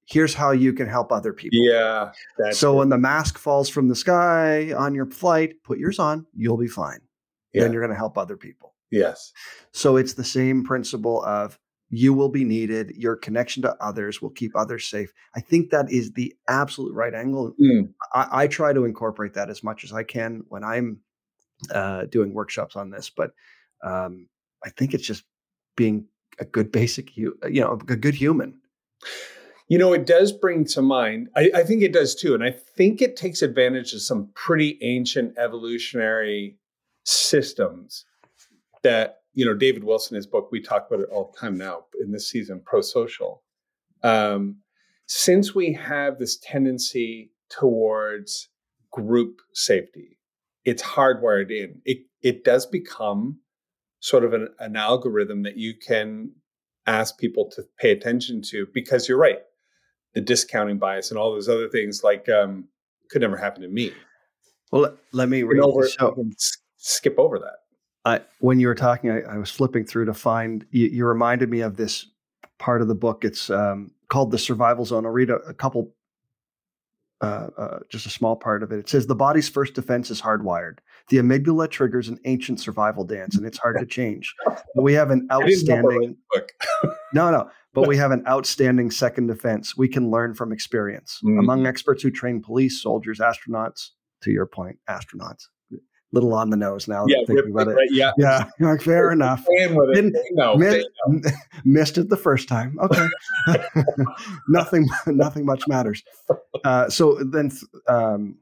[0.06, 1.58] here's how you can help other people.
[1.62, 2.12] Yeah.
[2.50, 6.26] so when the mask falls from the sky on your flight, put yours on.
[6.34, 7.00] You'll be fine.
[7.52, 7.62] Yeah.
[7.62, 8.74] Then you're going to help other people.
[8.90, 9.32] Yes.
[9.72, 11.58] So it's the same principle of
[11.94, 12.94] you will be needed.
[12.96, 15.12] Your connection to others will keep others safe.
[15.36, 17.54] I think that is the absolute right angle.
[17.60, 17.92] Mm.
[18.14, 21.00] I, I, try to incorporate that as much as I can when I'm
[21.70, 23.10] uh, doing workshops on this.
[23.10, 23.32] But
[23.84, 24.28] um,
[24.64, 25.24] I think it's just
[25.76, 26.06] being
[26.40, 28.58] a good basic, you know, a good human.
[29.68, 32.32] You know, it does bring to mind, I, I think it does too.
[32.34, 36.56] And I think it takes advantage of some pretty ancient evolutionary
[37.04, 38.06] systems
[38.82, 41.84] that you know, David Wilson, his book, we talk about it all the time now
[42.00, 43.42] in this season, pro social.
[44.02, 44.58] Um,
[45.06, 48.48] since we have this tendency towards
[48.90, 50.18] group safety,
[50.64, 51.80] it's hardwired in.
[51.84, 53.40] It it does become
[54.00, 56.30] sort of an, an algorithm that you can
[56.86, 59.40] ask people to pay attention to because you're right.
[60.14, 62.68] The discounting bias and all those other things like um,
[63.10, 63.92] could never happen to me.
[64.70, 65.60] Well, let, me read.
[65.60, 66.14] Over, so,
[66.76, 67.61] skip over that.
[68.04, 71.50] I, when you were talking, I, I, was flipping through to find you, you, reminded
[71.50, 72.06] me of this
[72.58, 73.24] part of the book.
[73.24, 75.06] It's um, called the survival zone.
[75.06, 75.94] I'll read a, a couple,
[77.20, 78.78] uh, uh, just a small part of it.
[78.80, 80.78] It says the body's first defense is hardwired.
[81.10, 84.34] The amygdala triggers an ancient survival dance, and it's hard to change.
[84.46, 86.16] But we have an outstanding.
[87.14, 87.50] no, no.
[87.74, 89.76] But we have an outstanding second defense.
[89.76, 91.20] We can learn from experience.
[91.24, 91.38] Mm-hmm.
[91.38, 93.90] Among experts who train police, soldiers, astronauts.
[94.22, 95.46] To your point, astronauts
[96.12, 97.04] little on the nose now.
[97.08, 97.74] Yeah, thinking about it.
[97.74, 98.44] Right, yeah, yeah.
[98.60, 99.44] Like, fair enough.
[99.48, 100.86] Didn't, no, missed,
[101.64, 102.78] missed, it the first time.
[102.80, 103.08] Okay,
[104.48, 106.02] nothing, nothing much matters.
[106.64, 107.50] Uh, so then,
[107.88, 108.36] um,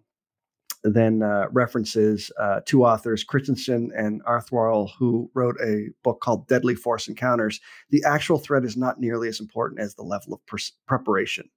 [0.82, 6.74] then uh, references uh, two authors, Christensen and Artwohl, who wrote a book called Deadly
[6.74, 7.60] Force Encounters.
[7.90, 10.40] The actual threat is not nearly as important as the level of
[10.86, 11.48] preparation.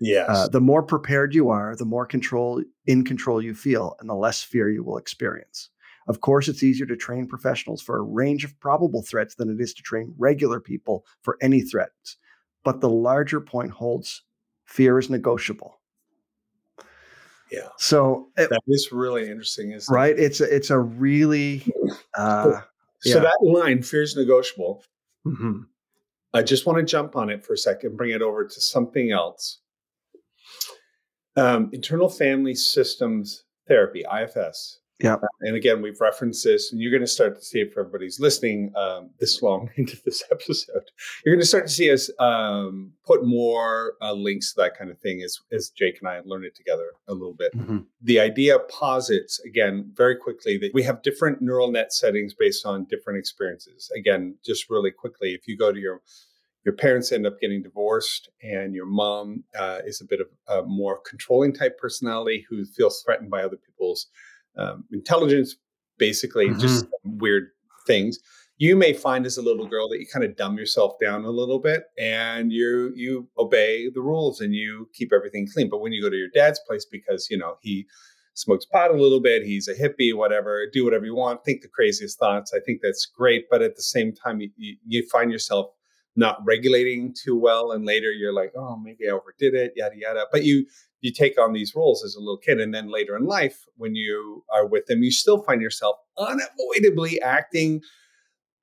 [0.00, 0.28] Yes.
[0.28, 4.14] Uh, the more prepared you are, the more control in control you feel, and the
[4.14, 5.68] less fear you will experience.
[6.08, 9.60] Of course, it's easier to train professionals for a range of probable threats than it
[9.60, 12.16] is to train regular people for any threats.
[12.64, 14.22] But the larger point holds
[14.64, 15.78] fear is negotiable.
[17.52, 17.68] Yeah.
[17.76, 20.18] So it, that is really interesting, isn't right?
[20.18, 20.22] It?
[20.22, 21.64] It's a, it's a really
[22.14, 22.60] uh,
[23.00, 23.18] so, yeah.
[23.20, 24.84] that line, fear is negotiable.
[25.26, 25.62] Mm-hmm.
[26.32, 29.10] I just want to jump on it for a second, bring it over to something
[29.10, 29.60] else.
[31.36, 35.16] Um, internal family systems therapy, IFS, yeah.
[35.40, 38.72] And again, we've referenced this, and you're going to start to see if everybody's listening
[38.76, 40.84] um, this long into this episode,
[41.24, 44.90] you're going to start to see us um, put more uh, links to that kind
[44.90, 47.52] of thing as, as Jake and I learned it together a little bit.
[47.56, 47.78] Mm-hmm.
[48.02, 52.84] The idea posits, again, very quickly, that we have different neural net settings based on
[52.84, 53.90] different experiences.
[53.96, 56.02] Again, just really quickly, if you go to your
[56.64, 60.66] your parents end up getting divorced and your mom uh, is a bit of a
[60.66, 64.08] more controlling type personality who feels threatened by other people's
[64.58, 65.56] um, intelligence,
[65.98, 66.60] basically mm-hmm.
[66.60, 67.48] just weird
[67.86, 68.18] things.
[68.58, 71.30] You may find as a little girl that you kind of dumb yourself down a
[71.30, 75.70] little bit and you you obey the rules and you keep everything clean.
[75.70, 77.86] But when you go to your dad's place because you know he
[78.34, 81.68] smokes pot a little bit, he's a hippie, whatever, do whatever you want, think the
[81.68, 82.52] craziest thoughts.
[82.54, 85.72] I think that's great, but at the same time, you, you find yourself
[86.16, 90.26] not regulating too well, and later you're like, oh, maybe I overdid it, yada yada.
[90.32, 90.66] But you
[91.00, 93.94] you take on these roles as a little kid and then later in life when
[93.94, 97.80] you are with them you still find yourself unavoidably acting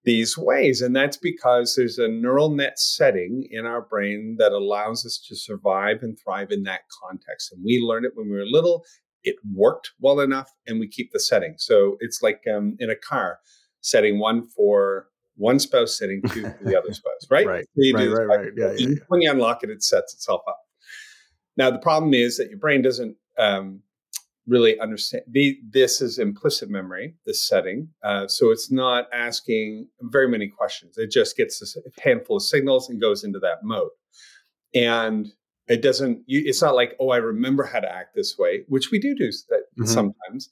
[0.04, 5.06] these ways and that's because there's a neural net setting in our brain that allows
[5.06, 8.46] us to survive and thrive in that context and we learned it when we were
[8.46, 8.86] little
[9.24, 12.96] it worked well enough and we keep the setting so it's like um, in a
[12.96, 13.40] car
[13.82, 18.28] setting one for one spouse sitting two the other spouse right right so right, right,
[18.28, 18.52] right.
[18.58, 18.95] Yeah, yeah.
[19.08, 20.60] when you unlock it it sets itself up
[21.58, 23.82] now, the problem is that your brain doesn't um,
[24.45, 25.23] really understand.
[25.30, 27.89] The, this is implicit memory, this setting.
[28.04, 30.97] Uh, so it's not asking very many questions.
[30.97, 33.89] It just gets a handful of signals and goes into that mode.
[34.76, 35.28] And
[35.67, 38.91] it doesn't, you, it's not like, oh, I remember how to act this way, which
[38.91, 39.86] we do do that mm-hmm.
[39.86, 40.50] sometimes.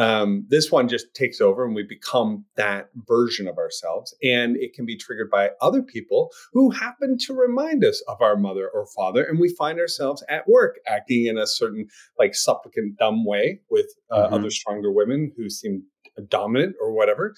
[0.00, 4.14] Um, this one just takes over and we become that version of ourselves.
[4.22, 8.34] And it can be triggered by other people who happen to remind us of our
[8.34, 9.22] mother or father.
[9.22, 11.86] And we find ourselves at work acting in a certain,
[12.18, 14.34] like, supplicant, dumb way with uh, mm-hmm.
[14.34, 15.82] other stronger women who seem
[16.28, 17.34] dominant or whatever.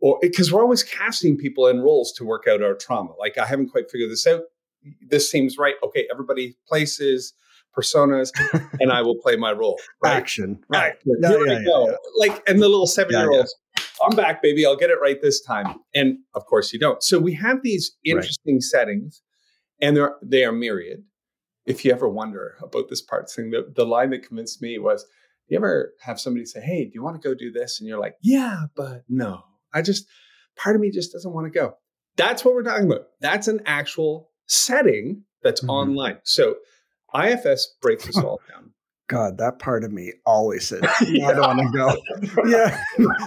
[0.00, 3.12] Or because we're always casting people in roles to work out our trauma.
[3.20, 4.42] Like, I haven't quite figured this out.
[5.06, 5.74] This seems right.
[5.84, 7.34] Okay, everybody places
[7.76, 8.30] personas,
[8.80, 9.78] and I will play my role.
[10.02, 10.16] Right?
[10.16, 10.58] Action.
[10.68, 10.94] Right.
[11.04, 11.90] Yeah, Here yeah, go.
[11.90, 13.54] Yeah, like, and the little seven year olds,
[14.02, 14.64] I'm back, baby.
[14.64, 15.80] I'll get it right this time.
[15.94, 17.02] And of course, you don't.
[17.02, 18.62] So we have these interesting right.
[18.62, 19.22] settings,
[19.80, 21.04] and they're, they are myriad.
[21.66, 25.04] If you ever wonder about this part thing, the, the line that convinced me was,
[25.48, 27.78] you ever have somebody say, Hey, do you want to go do this?
[27.78, 29.42] And you're like, Yeah, but no.
[29.74, 30.06] I just,
[30.56, 31.74] part of me just doesn't want to go.
[32.16, 33.06] That's what we're talking about.
[33.20, 35.70] That's an actual setting that's mm-hmm.
[35.70, 36.18] online.
[36.24, 36.56] So
[37.14, 38.72] IFS breaks us all down.
[39.08, 41.28] God, that part of me always says, yeah.
[41.28, 42.48] I don't want to go.
[42.48, 42.80] yeah,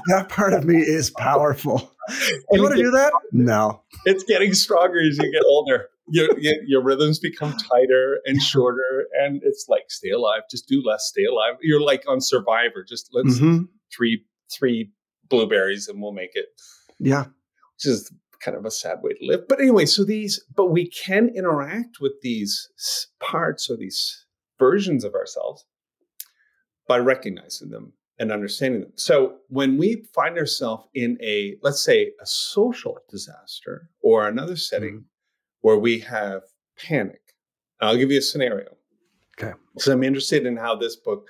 [0.07, 1.91] that part of me is powerful.
[2.51, 3.11] You want to do that?
[3.33, 3.81] No.
[4.05, 5.89] It's getting stronger as you get older.
[6.07, 10.41] Your, your, your, rhythms become tighter and shorter, and it's like stay alive.
[10.49, 11.05] Just do less.
[11.07, 11.55] Stay alive.
[11.61, 12.85] You're like on Survivor.
[12.87, 13.63] Just let's mm-hmm.
[13.95, 14.91] three three
[15.29, 16.47] blueberries and we'll make it.
[16.99, 18.11] Yeah, which is
[18.43, 19.47] kind of a sad way to live.
[19.47, 22.69] But anyway, so these, but we can interact with these
[23.19, 24.25] parts or these
[24.59, 25.65] versions of ourselves
[26.87, 28.93] by recognizing them and understanding them.
[28.95, 34.95] So when we find ourselves in a, let's say, a social disaster or another setting
[34.95, 35.05] mm-hmm.
[35.61, 36.41] where we have
[36.77, 37.21] panic,
[37.81, 38.75] I'll give you a scenario.
[39.37, 39.53] Okay.
[39.73, 41.27] Because I'm interested in how this book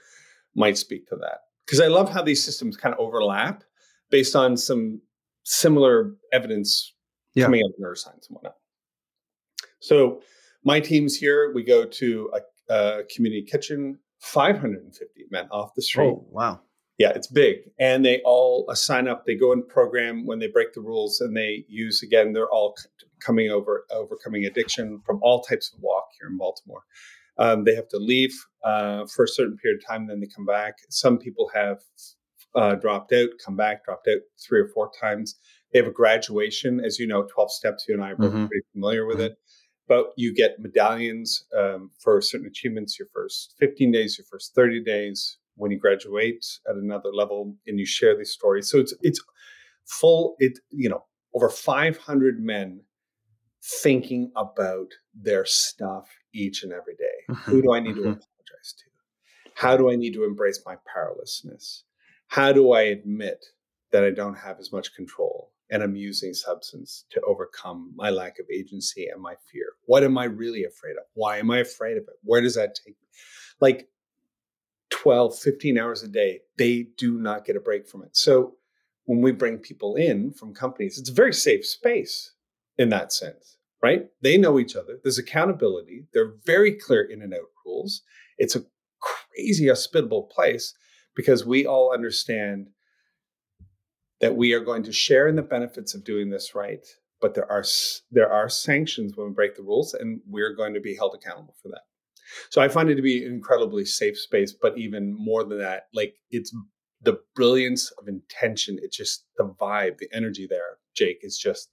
[0.55, 1.39] might speak to that.
[1.65, 3.63] Because I love how these systems kind of overlap
[4.11, 5.01] based on some
[5.43, 6.93] similar evidence
[7.35, 7.45] yeah.
[7.45, 8.55] coming out of neuroscience and whatnot.
[9.79, 10.21] So
[10.63, 11.51] my team's here.
[11.53, 16.05] We go to a, a community kitchen, 550 men off the street.
[16.05, 16.61] Oh, wow.
[16.97, 17.57] Yeah, it's big.
[17.79, 19.25] And they all sign up.
[19.25, 22.75] They go in program when they break the rules and they use, again, they're all
[23.19, 26.83] coming over, overcoming addiction from all types of walk here in Baltimore.
[27.37, 30.45] Um, they have to leave uh, for a certain period of time, then they come
[30.45, 30.75] back.
[30.89, 31.79] Some people have
[32.55, 35.35] uh, dropped out, come back, dropped out three or four times.
[35.73, 37.85] They have a graduation, as you know, 12 steps.
[37.87, 38.45] You and I are mm-hmm.
[38.45, 39.25] pretty familiar with mm-hmm.
[39.25, 39.37] it.
[39.87, 44.81] But you get medallions um, for certain achievements your first 15 days, your first 30
[44.83, 48.69] days, when you graduate at another level and you share these stories.
[48.69, 49.21] So it's it's
[49.85, 51.03] full, it you know,
[51.35, 52.81] over 500 men
[53.81, 57.33] thinking about their stuff each and every day.
[57.33, 57.51] Mm-hmm.
[57.51, 58.03] Who do I need mm-hmm.
[58.03, 58.85] to apologize to?
[59.55, 61.83] How do I need to embrace my powerlessness?
[62.27, 63.45] How do I admit
[63.91, 68.39] that I don't have as much control and I'm using substance to overcome my lack
[68.39, 69.65] of agency and my fear?
[69.85, 71.03] What am I really afraid of?
[71.13, 72.15] Why am I afraid of it?
[72.23, 73.07] Where does that take me?
[73.59, 73.87] Like
[74.89, 78.15] 12, 15 hours a day, they do not get a break from it.
[78.15, 78.55] So
[79.05, 82.33] when we bring people in from companies, it's a very safe space
[82.77, 84.05] in that sense, right?
[84.21, 84.99] They know each other.
[85.03, 86.05] There's accountability.
[86.13, 88.01] They're very clear in and out rules.
[88.37, 88.63] It's a
[89.01, 90.73] crazy hospitable place
[91.15, 92.67] because we all understand
[94.23, 96.87] that we are going to share in the benefits of doing this right
[97.19, 97.65] but there are
[98.09, 101.53] there are sanctions when we break the rules and we're going to be held accountable
[101.61, 101.81] for that
[102.49, 105.87] so i find it to be an incredibly safe space but even more than that
[105.93, 106.55] like it's
[107.01, 111.67] the brilliance of intention it's just the vibe the energy there jake is just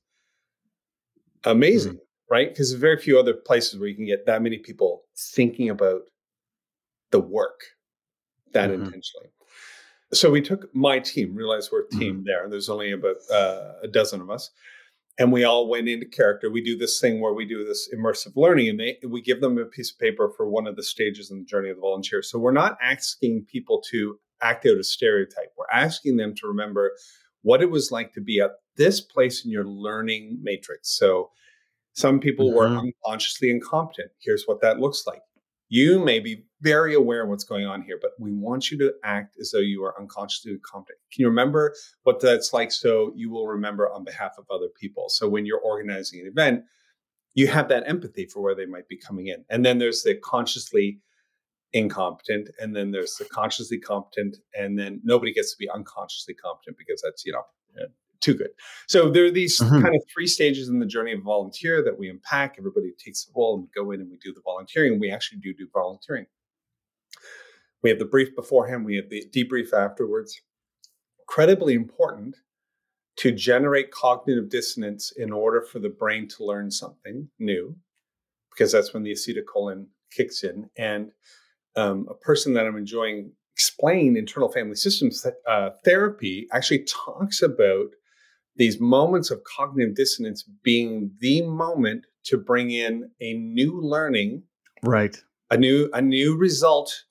[1.45, 2.35] amazing mm-hmm.
[2.35, 5.71] right because there's very few other places where you can get that many people thinking
[5.71, 6.03] about
[7.13, 7.61] the work
[8.53, 8.83] that mm-hmm.
[8.83, 9.31] intentionally.
[10.13, 12.25] So we took my team, realized we're a team mm-hmm.
[12.25, 12.49] there.
[12.49, 14.51] There's only about uh, a dozen of us.
[15.19, 16.51] And we all went into character.
[16.51, 19.59] We do this thing where we do this immersive learning and they, we give them
[19.59, 22.23] a piece of paper for one of the stages in the journey of the volunteer.
[22.23, 25.53] So we're not asking people to act out a stereotype.
[25.59, 26.93] We're asking them to remember
[27.43, 30.97] what it was like to be at this place in your learning matrix.
[30.97, 31.31] So
[31.93, 32.57] some people mm-hmm.
[32.57, 34.11] were unconsciously incompetent.
[34.21, 35.21] Here's what that looks like.
[35.69, 38.93] You may be very aware of what's going on here, but we want you to
[39.05, 40.99] act as though you are unconsciously competent.
[41.13, 45.09] Can you remember what that's like so you will remember on behalf of other people?
[45.09, 46.65] So when you're organizing an event,
[47.35, 49.45] you have that empathy for where they might be coming in.
[49.49, 51.01] And then there's the consciously
[51.73, 56.77] incompetent, and then there's the consciously competent, and then nobody gets to be unconsciously competent
[56.77, 57.43] because that's, you know,
[58.21, 58.51] too good.
[58.87, 59.81] So there are these mm-hmm.
[59.81, 62.57] kind of three stages in the journey of volunteer that we unpack.
[62.59, 65.01] Everybody takes a role and we go in and we do the volunteering.
[65.01, 66.27] We actually do do volunteering.
[67.83, 70.41] We have the brief beforehand, we have the debrief afterwards.
[71.21, 72.37] Incredibly important
[73.17, 77.77] to generate cognitive dissonance in order for the brain to learn something new,
[78.51, 80.69] because that's when the acetylcholine kicks in.
[80.77, 81.13] And
[81.77, 87.89] um, a person that I'm enjoying explain internal family systems uh, therapy actually talks about
[88.57, 94.43] these moments of cognitive dissonance being the moment to bring in a new learning
[94.83, 97.05] right a new a new result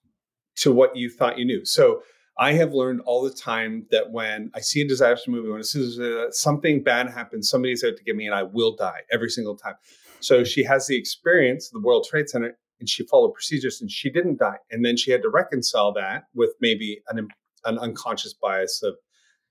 [0.60, 2.02] to what you thought you knew so
[2.38, 6.32] i have learned all the time that when i see a disaster movie when uh,
[6.32, 9.76] something bad happens somebody's out to get me and i will die every single time
[10.19, 13.91] so she has the experience of the world trade center and she followed procedures and
[13.91, 17.28] she didn't die and then she had to reconcile that with maybe an,
[17.65, 18.95] an unconscious bias of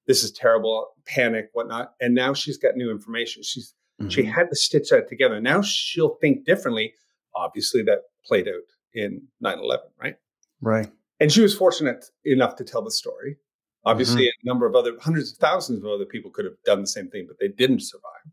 [0.08, 1.92] this is terrible, panic, whatnot.
[2.00, 3.42] And now she's got new information.
[3.44, 4.08] She's mm-hmm.
[4.08, 5.40] she had to stitch that together.
[5.40, 6.94] Now she'll think differently.
[7.36, 8.54] Obviously, that played out
[8.94, 10.16] in 9-11, right?
[10.60, 10.90] Right.
[11.20, 13.36] And she was fortunate enough to tell the story.
[13.84, 14.46] Obviously, mm-hmm.
[14.46, 17.08] a number of other hundreds of thousands of other people could have done the same
[17.08, 18.32] thing, but they didn't survive.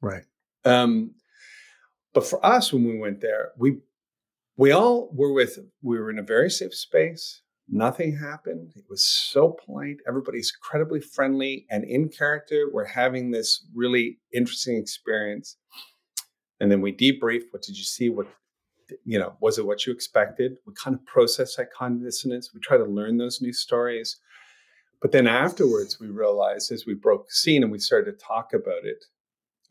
[0.00, 0.24] Right.
[0.64, 1.14] Um,
[2.12, 3.78] but for us, when we went there, we
[4.56, 7.42] we all were with we were in a very safe space.
[7.70, 8.72] Nothing happened.
[8.76, 9.98] It was so polite.
[10.08, 12.66] Everybody's incredibly friendly and in character.
[12.72, 15.56] We're having this really interesting experience.
[16.60, 17.42] And then we debrief.
[17.50, 18.08] What did you see?
[18.08, 18.26] What,
[19.04, 20.56] you know, was it what you expected?
[20.66, 22.52] We kind of process that cognitive dissonance.
[22.54, 24.16] We try to learn those new stories.
[25.00, 28.52] But then afterwards, we realized as we broke the scene and we started to talk
[28.52, 29.04] about it,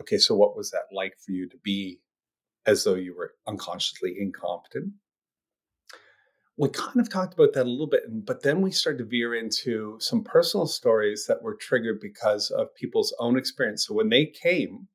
[0.02, 2.00] okay, so what was that like for you to be
[2.66, 4.94] as though you were unconsciously incompetent?
[6.58, 9.36] we kind of talked about that a little bit, but then we started to veer
[9.36, 13.86] into some personal stories that were triggered because of people's own experience.
[13.86, 14.88] So when they came,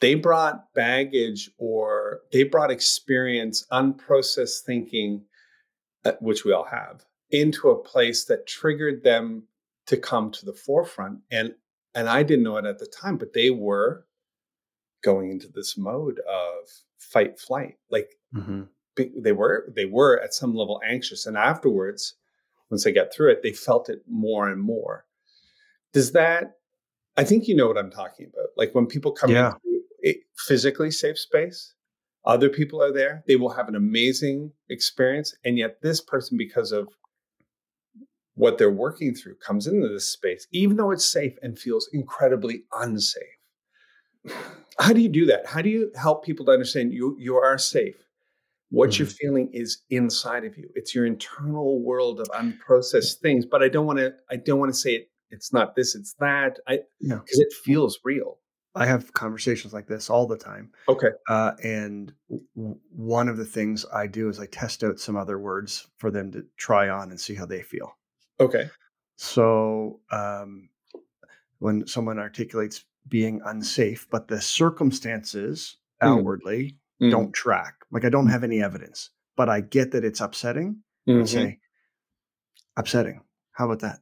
[0.00, 5.22] they brought baggage or they brought experience, unprocessed thinking,
[6.04, 9.44] uh, which we all have, into a place that triggered them
[9.86, 11.20] to come to the forefront.
[11.30, 11.54] And
[11.94, 14.04] and I didn't know it at the time, but they were
[15.04, 17.76] going into this mode of fight flight.
[17.90, 18.64] Like mm-hmm
[18.96, 22.14] they were they were at some level anxious and afterwards
[22.70, 25.04] once they got through it they felt it more and more
[25.92, 26.58] does that
[27.16, 29.46] i think you know what i'm talking about like when people come yeah.
[29.46, 29.58] into
[30.04, 31.74] a physically safe space
[32.24, 36.72] other people are there they will have an amazing experience and yet this person because
[36.72, 36.88] of
[38.36, 42.64] what they're working through comes into this space even though it's safe and feels incredibly
[42.80, 43.22] unsafe
[44.78, 47.58] how do you do that how do you help people to understand you you are
[47.58, 48.04] safe
[48.74, 49.02] what mm-hmm.
[49.02, 50.68] you're feeling is inside of you.
[50.74, 53.46] It's your internal world of unprocessed things.
[53.46, 54.14] But I don't want to.
[54.30, 55.10] I don't want to say it.
[55.30, 55.94] It's not this.
[55.94, 56.58] It's that.
[56.66, 57.46] I because yeah.
[57.46, 58.38] it feels real.
[58.74, 60.70] I have conversations like this all the time.
[60.88, 61.10] Okay.
[61.28, 62.12] Uh, and
[62.56, 66.10] w- one of the things I do is I test out some other words for
[66.10, 67.96] them to try on and see how they feel.
[68.40, 68.68] Okay.
[69.16, 70.68] So um,
[71.60, 76.08] when someone articulates being unsafe, but the circumstances mm.
[76.08, 77.10] outwardly mm.
[77.10, 80.82] don't track, like I don't have any evidence, but I get that it's upsetting.
[81.08, 81.22] Mm-hmm.
[81.22, 81.58] I say,
[82.76, 83.22] upsetting.
[83.52, 84.00] How about that?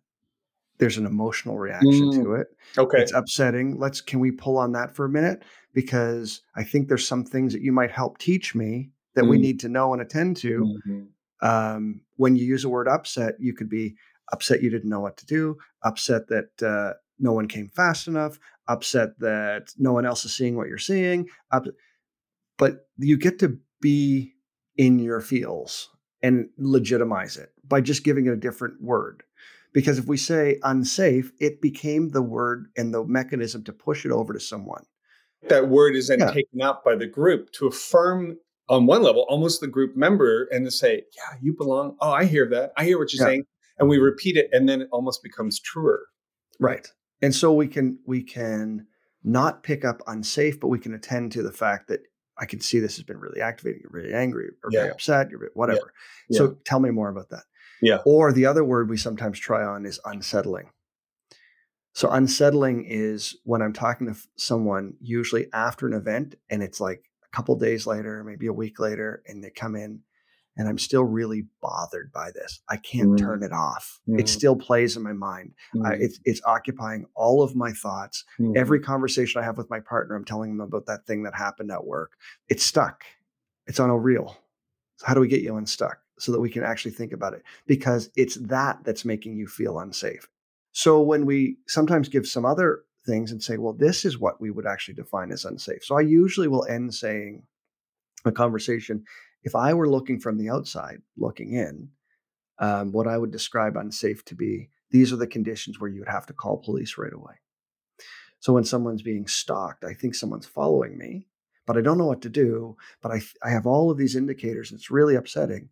[0.82, 2.24] There's an emotional reaction mm.
[2.24, 2.48] to it.
[2.76, 2.98] Okay.
[2.98, 3.78] It's upsetting.
[3.78, 5.44] Let's can we pull on that for a minute?
[5.72, 9.28] Because I think there's some things that you might help teach me that mm.
[9.28, 10.76] we need to know and attend to.
[10.88, 11.48] Mm-hmm.
[11.48, 13.94] Um, when you use the word upset, you could be
[14.32, 18.40] upset you didn't know what to do, upset that uh, no one came fast enough,
[18.66, 21.28] upset that no one else is seeing what you're seeing.
[21.52, 21.64] Up,
[22.58, 24.34] but you get to be
[24.76, 25.90] in your feels
[26.24, 29.22] and legitimize it by just giving it a different word.
[29.72, 34.12] Because if we say unsafe, it became the word and the mechanism to push it
[34.12, 34.84] over to someone.
[35.48, 36.30] That word is then yeah.
[36.30, 38.36] taken up by the group to affirm
[38.68, 41.96] on one level almost the group member and to say, yeah, you belong.
[42.00, 42.72] Oh, I hear that.
[42.76, 43.32] I hear what you're yeah.
[43.32, 43.44] saying.
[43.78, 46.06] And we repeat it and then it almost becomes truer.
[46.60, 46.86] Right.
[47.20, 48.86] And so we can we can
[49.24, 52.00] not pick up unsafe, but we can attend to the fact that
[52.38, 53.82] I can see this has been really activating.
[53.82, 54.80] You're really angry or yeah.
[54.80, 55.30] very upset.
[55.30, 55.92] You're whatever.
[56.30, 57.44] So tell me more about that.
[57.82, 57.98] Yeah.
[58.06, 60.70] Or the other word we sometimes try on is unsettling.
[61.94, 67.10] So unsettling is when I'm talking to someone, usually after an event, and it's like
[67.24, 70.00] a couple days later, maybe a week later, and they come in,
[70.56, 72.60] and I'm still really bothered by this.
[72.68, 73.18] I can't mm.
[73.18, 74.00] turn it off.
[74.08, 74.20] Mm.
[74.20, 75.52] It still plays in my mind.
[75.74, 75.86] Mm.
[75.86, 78.24] I, it's it's occupying all of my thoughts.
[78.54, 78.86] Every mm-hmm.
[78.86, 81.84] conversation I have with my partner, I'm telling them about that thing that happened at
[81.84, 82.12] work.
[82.48, 83.04] It's stuck.
[83.66, 84.36] It's on a reel.
[84.96, 86.01] So how do we get you unstuck?
[86.18, 89.78] So that we can actually think about it because it's that that's making you feel
[89.78, 90.28] unsafe.
[90.72, 94.50] So when we sometimes give some other things and say, well, this is what we
[94.50, 95.84] would actually define as unsafe.
[95.84, 97.42] So I usually will end saying
[98.24, 99.04] a conversation,
[99.42, 101.88] if I were looking from the outside, looking in,
[102.58, 106.08] um, what I would describe unsafe to be, these are the conditions where you would
[106.08, 107.34] have to call police right away.
[108.38, 111.26] So when someone's being stalked, I think someone's following me,
[111.66, 112.76] but I don't know what to do.
[113.00, 114.70] But I, I have all of these indicators.
[114.70, 115.68] And it's really upsetting.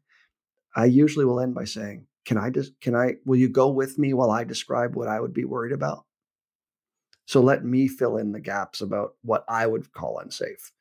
[0.77, 3.99] I usually will end by saying, "Can I just can I will you go with
[3.99, 6.05] me while I describe what I would be worried about?"
[7.27, 10.73] So let me fill in the gaps about what I would call unsafe.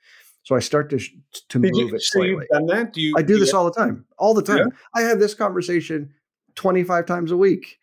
[0.44, 2.46] So I start to to Did move you, it slightly.
[2.52, 2.94] So done that?
[2.94, 3.14] Do you?
[3.18, 4.58] I do, do this all the time, all the time.
[4.58, 4.66] Yeah.
[4.96, 6.12] I have this conversation
[6.56, 7.78] twenty five times a week.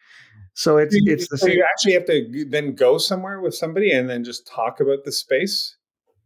[0.54, 1.58] So it's you, it's the so same.
[1.58, 5.12] You actually have to then go somewhere with somebody and then just talk about the
[5.12, 5.76] space.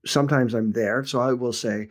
[0.06, 1.88] Sometimes I'm there, so I will say,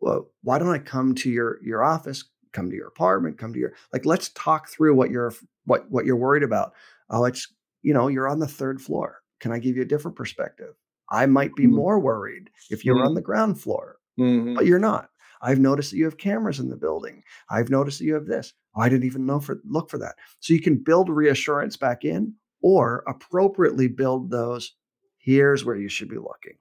[0.00, 2.24] "Well, why don't I come to your your office?
[2.52, 5.32] Come to your apartment, come to your like let's talk through what you're
[5.64, 6.72] what what you're worried about.
[7.10, 9.22] Oh, it's you know, you're on the third floor.
[9.40, 10.74] Can I give you a different perspective?
[11.10, 11.76] I might be mm-hmm.
[11.76, 13.08] more worried if you're mm-hmm.
[13.08, 14.54] on the ground floor, mm-hmm.
[14.54, 15.08] but you're not.
[15.42, 17.22] I've noticed that you have cameras in the building.
[17.48, 18.52] I've noticed that you have this.
[18.76, 20.16] Oh, I didn't even know for look for that.
[20.40, 24.74] So you can build reassurance back in or appropriately build those.
[25.18, 26.56] Here's where you should be looking.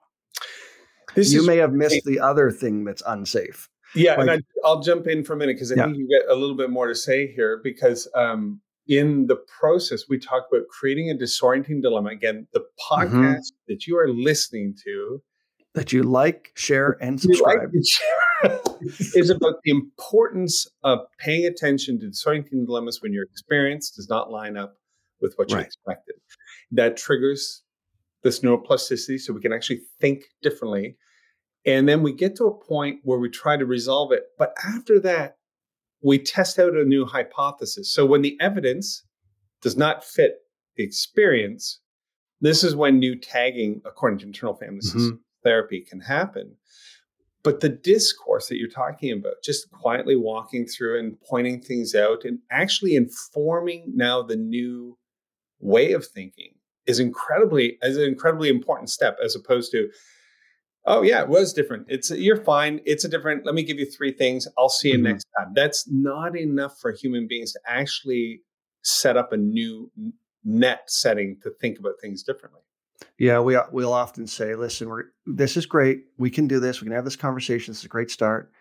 [1.15, 3.69] This you may have missed the other thing that's unsafe.
[3.95, 5.85] Yeah, like, and I, will jump in for a minute because I yeah.
[5.85, 10.05] think you get a little bit more to say here because um, in the process
[10.09, 12.09] we talk about creating a disorienting dilemma.
[12.09, 12.93] Again, the mm-hmm.
[12.93, 13.67] podcast mm-hmm.
[13.67, 15.21] that you are listening to,
[15.75, 17.69] that you like, share, and subscribe,
[18.43, 18.61] like
[19.13, 24.31] is about the importance of paying attention to disorienting dilemmas when your experience does not
[24.31, 24.77] line up
[25.21, 25.65] with what you right.
[25.65, 26.15] expected.
[26.71, 27.61] That triggers
[28.23, 30.97] this neuroplasticity, so we can actually think differently
[31.65, 34.23] and then we get to a point where we try to resolve it.
[34.37, 35.37] But after that,
[36.01, 37.91] we test out a new hypothesis.
[37.93, 39.03] So when the evidence
[39.61, 40.37] does not fit
[40.77, 41.79] the experience,
[42.41, 45.17] this is when new tagging, according to internal family mm-hmm.
[45.43, 46.55] therapy, can happen.
[47.43, 52.23] But the discourse that you're talking about, just quietly walking through and pointing things out
[52.23, 54.97] and actually informing now the new
[55.59, 56.53] way of thinking
[56.85, 59.89] is incredibly is an incredibly important step as opposed to
[60.85, 61.87] Oh yeah, it was different.
[61.89, 62.81] It's you're fine.
[62.85, 63.45] It's a different.
[63.45, 64.47] Let me give you three things.
[64.57, 65.03] I'll see you mm-hmm.
[65.03, 65.51] next time.
[65.53, 68.41] That's not enough for human beings to actually
[68.83, 69.91] set up a new
[70.43, 72.61] net setting to think about things differently.
[73.17, 76.05] Yeah, we we'll often say, "Listen, we're this is great.
[76.17, 76.81] We can do this.
[76.81, 77.71] We can have this conversation.
[77.71, 78.51] This is a great start."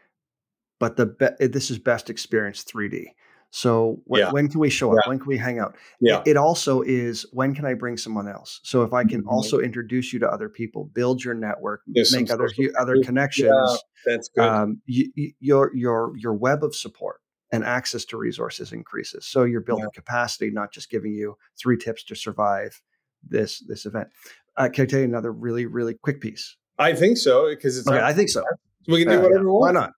[0.81, 3.07] But the be- this is best experience 3D.
[3.51, 4.31] So wh- yeah.
[4.31, 4.99] when can we show up?
[5.05, 5.09] Yeah.
[5.09, 5.75] When can we hang out?
[6.01, 6.21] Yeah.
[6.21, 8.61] It, it, also is when can I bring someone else?
[8.63, 9.29] So if I can mm-hmm.
[9.29, 13.49] also introduce you to other people, build your network, There's make other other connections.
[13.49, 14.45] Yeah, that's good.
[14.45, 17.21] Um, you, you, your your your web of support
[17.51, 19.27] and access to resources increases.
[19.27, 22.81] So you're building capacity, not just giving you three tips to survive
[23.27, 24.09] this this event.
[24.57, 26.57] Uh, can I tell you another really, really quick piece?
[26.79, 27.89] I think so because it's.
[27.89, 28.43] Okay, I think so.
[28.87, 29.75] We can do whatever we want.
[29.75, 29.93] Why not?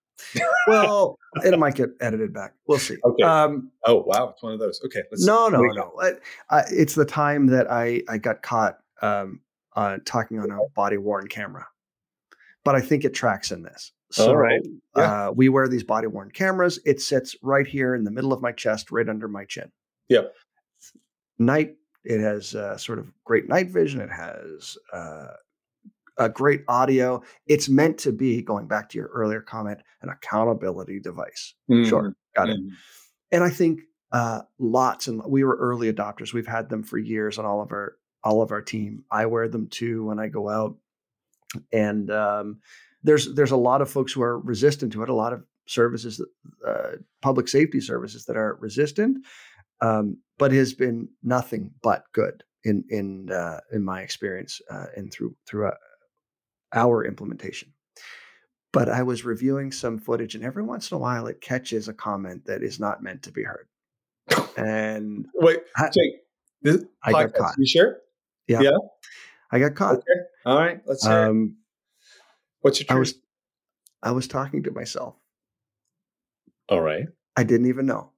[0.67, 2.55] Well, it might get edited back.
[2.67, 2.97] We'll see.
[3.05, 3.23] Okay.
[3.25, 4.81] Um, oh wow, it's one of those.
[4.85, 5.03] Okay.
[5.19, 5.93] no, no, no.
[6.51, 9.41] I, it's the time that I I got caught um,
[9.75, 11.67] uh, talking on a body worn camera,
[12.65, 13.93] but I think it tracks in this.
[14.13, 14.61] So All right.
[14.97, 15.29] Yeah.
[15.29, 16.79] Uh, we wear these body worn cameras.
[16.85, 19.71] It sits right here in the middle of my chest, right under my chin.
[20.09, 20.35] Yep.
[21.39, 21.77] Night.
[22.05, 24.01] It has uh, sort of great night vision.
[24.01, 24.77] It has
[26.21, 27.23] uh, a great audio.
[27.47, 31.55] It's meant to be, going back to your earlier comment, an accountability device.
[31.71, 31.89] Mm-hmm.
[31.89, 32.61] Sure, got it.
[33.33, 33.81] And I think
[34.13, 36.33] uh, lots and we were early adopters.
[36.33, 39.05] We've had them for years on all of our all of our team.
[39.11, 40.77] I wear them too when I go out,
[41.73, 42.61] and um,
[43.03, 45.09] there's there's a lot of folks who are resistant to it.
[45.09, 46.21] A lot of services,
[46.67, 49.25] uh, public safety services, that are resistant.
[49.83, 55.13] Um, but has been nothing but good in in uh, in my experience uh, and
[55.13, 55.75] through through uh,
[56.73, 57.73] our implementation.
[58.73, 61.95] But I was reviewing some footage, and every once in a while, it catches a
[61.95, 63.67] comment that is not meant to be heard.
[64.57, 66.21] And wait, I, Jake,
[66.63, 67.55] this I got caught.
[67.59, 67.99] You sure?
[68.47, 68.79] Yeah, yeah,
[69.51, 69.97] I got caught.
[69.97, 70.21] Okay.
[70.47, 71.29] All right, let's hear.
[71.29, 71.57] Um,
[72.61, 72.87] What's your?
[72.87, 72.97] Truth?
[72.97, 73.15] I was
[74.03, 75.17] I was talking to myself.
[76.69, 77.07] All right.
[77.37, 78.11] I didn't even know.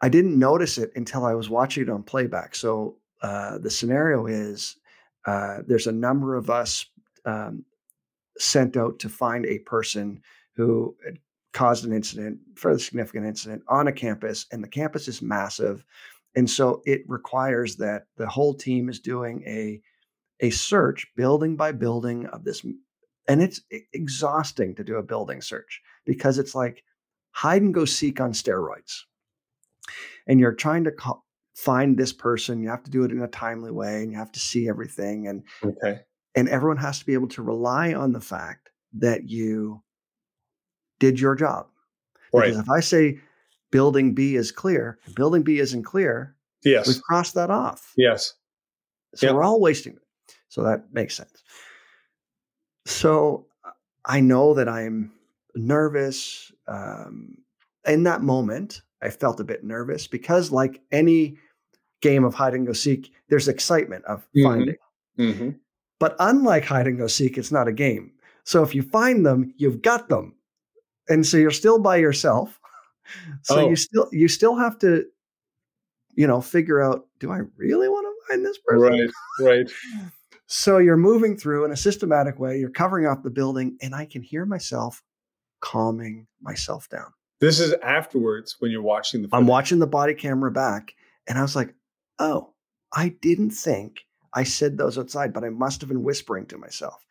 [0.00, 2.54] I didn't notice it until I was watching it on playback.
[2.54, 4.76] So uh, the scenario is
[5.26, 6.86] uh, there's a number of us
[7.26, 7.64] um,
[8.38, 10.20] sent out to find a person
[10.54, 10.96] who
[11.52, 15.84] caused an incident, fairly significant incident on a campus, and the campus is massive,
[16.34, 19.80] and so it requires that the whole team is doing a
[20.40, 22.64] a search building by building of this,
[23.26, 23.60] and it's
[23.92, 26.82] exhausting to do a building search because it's like
[27.30, 29.02] hide and go seek on steroids
[30.26, 30.92] and you're trying to
[31.54, 34.32] find this person you have to do it in a timely way and you have
[34.32, 36.00] to see everything and okay
[36.36, 39.82] and everyone has to be able to rely on the fact that you
[41.00, 41.66] did your job
[42.32, 43.18] right because if i say
[43.70, 46.34] building b is clear building b isn't clear
[46.64, 48.34] yes we've crossed that off yes
[49.14, 49.34] so yep.
[49.34, 51.42] we're all wasting it so that makes sense
[52.86, 53.46] so
[54.04, 55.12] i know that i'm
[55.54, 57.36] nervous um,
[57.86, 61.36] in that moment I felt a bit nervous because, like any
[62.00, 64.42] game of hide and go seek, there's excitement of Mhm.
[64.42, 64.76] finding.
[65.18, 65.50] Mm-hmm.
[65.98, 68.12] But unlike hide and go seek, it's not a game.
[68.44, 70.34] So if you find them, you've got them,
[71.08, 72.58] and so you're still by yourself.
[73.42, 73.68] So Oh.
[73.70, 75.04] you still you still have to,
[76.16, 78.82] you know, figure out: Do I really want to find this person?
[78.82, 79.10] Right.
[79.40, 79.70] Right.
[80.48, 82.58] So you're moving through in a systematic way.
[82.58, 85.02] You're covering up the building, and I can hear myself
[85.60, 87.12] calming myself down.
[87.40, 89.28] This is afterwards when you're watching the.
[89.32, 90.94] I'm watching the body camera back,
[91.26, 91.74] and I was like,
[92.20, 92.54] "Oh,
[92.92, 94.05] I didn't think
[94.36, 97.04] I said those outside, but I must have been whispering to myself."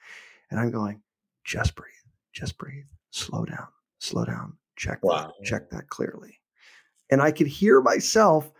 [0.50, 1.02] And I'm going,
[1.44, 1.92] "Just breathe,
[2.32, 3.68] just breathe, slow down,
[4.00, 5.34] slow down, check Wow.
[5.38, 6.40] that, check that clearly."
[7.10, 8.52] And I could hear myself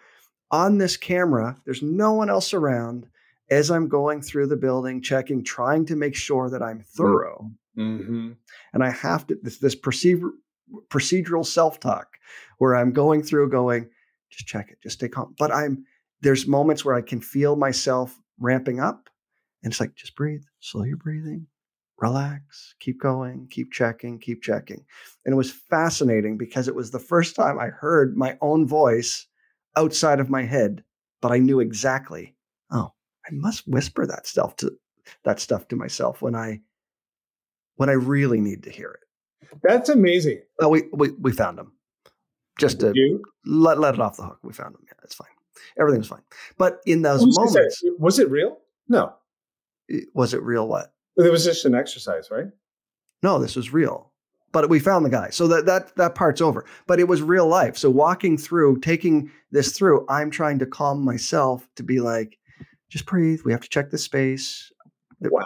[0.52, 1.62] on this camera.
[1.66, 3.08] There's no one else around
[3.50, 7.52] as I'm going through the building, checking, trying to make sure that I'm thorough.
[7.78, 8.32] Mm-hmm.
[8.74, 10.32] And I have to this this procedure
[10.90, 12.18] procedural self-talk
[12.58, 13.90] where I'm going through going,
[14.32, 15.36] just check it, just stay calm.
[15.38, 15.86] But I'm
[16.22, 19.10] there's moments where I can feel myself ramping up.
[19.64, 21.48] And it's like, just breathe, slow your breathing,
[21.98, 24.86] relax, keep going, keep checking, keep checking.
[25.26, 29.28] And it was fascinating because it was the first time I heard my own voice
[29.76, 30.84] outside of my head,
[31.22, 32.36] but I knew exactly,
[32.72, 32.92] oh,
[33.26, 34.72] I must whisper that stuff to
[35.24, 36.62] that stuff to myself when I
[37.76, 39.60] when I really need to hear it.
[39.64, 40.42] That's amazing.
[40.60, 41.72] Oh, we we, we found him.
[42.58, 43.22] Just to You?
[43.46, 44.40] let, let it off the hook.
[44.44, 44.82] We found him.
[44.86, 45.28] Yeah, it's fine.
[45.80, 46.22] Everything's fine.
[46.58, 48.58] But in those was moments, was it real?
[48.88, 49.14] No,
[50.14, 50.94] was it real what?
[51.18, 52.48] it was just an exercise, right?
[53.24, 54.12] No, this was real.
[54.52, 55.30] But we found the guy.
[55.32, 56.66] So that that that part's over.
[56.88, 57.78] But it was real life.
[57.78, 62.38] So walking through, taking this through, I'm trying to calm myself to be like,
[62.90, 63.42] just breathe.
[63.44, 64.72] We have to check the space.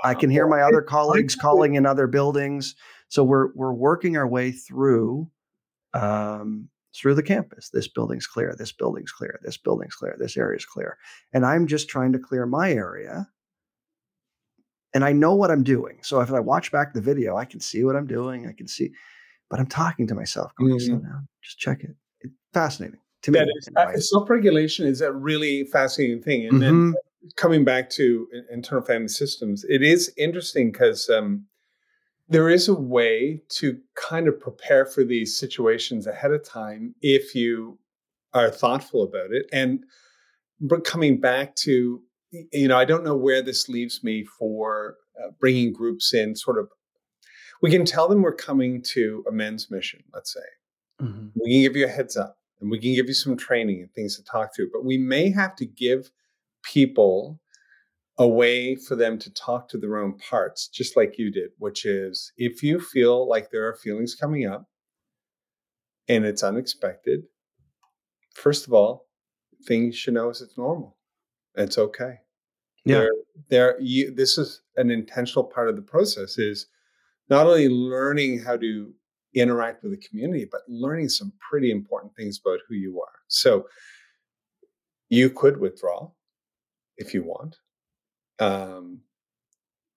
[0.03, 2.76] I can hear my other colleagues calling in other buildings.
[3.07, 5.30] So we're we're working our way through
[5.93, 7.70] um, through the campus.
[7.70, 8.56] This building's clear.
[8.58, 9.40] This building's clear.
[9.44, 10.16] This building's clear.
[10.20, 10.98] This area's clear.
[11.34, 13.28] And I'm just trying to clear my area.
[14.94, 16.00] And I know what I'm doing.
[16.02, 18.48] So if I watch back the video, I can see what I'm doing.
[18.48, 18.92] I can see,
[19.50, 21.92] but I'm talking to myself, going, slow down, just check it.
[22.22, 23.40] It's fascinating to me.
[23.40, 23.94] That is, anyway.
[23.94, 26.48] uh, self-regulation is a really fascinating thing.
[26.48, 26.94] And then Mhm.
[27.36, 31.46] coming back to internal family systems, it is interesting because um,
[32.30, 37.34] there is a way to kind of prepare for these situations ahead of time if
[37.34, 37.78] you
[38.34, 39.48] are thoughtful about it.
[39.52, 39.84] And
[40.62, 42.02] but coming back to
[42.32, 46.36] you know, I don't know where this leaves me for uh, bringing groups in.
[46.36, 46.70] Sort of,
[47.62, 50.04] we can tell them we're coming to a men's mission.
[50.14, 50.40] Let's say
[51.02, 51.28] mm-hmm.
[51.36, 53.92] we can give you a heads up, and we can give you some training and
[53.94, 54.70] things to talk through.
[54.72, 56.12] But we may have to give
[56.64, 57.40] people
[58.20, 61.86] a way for them to talk to their own parts, just like you did, which
[61.86, 64.67] is if you feel like there are feelings coming up
[66.09, 67.24] and it's unexpected,
[68.34, 69.07] first of all,
[69.65, 70.97] things should know is it's normal.
[71.55, 72.15] It's okay.
[72.84, 72.97] Yeah.
[72.97, 73.11] There,
[73.49, 76.67] there you, this is an intentional part of the process is
[77.30, 78.93] not only learning how to
[79.34, 83.20] interact with the community, but learning some pretty important things about who you are.
[83.30, 83.65] So
[85.07, 86.11] you could withdraw
[86.97, 87.55] if you want
[88.40, 89.02] um,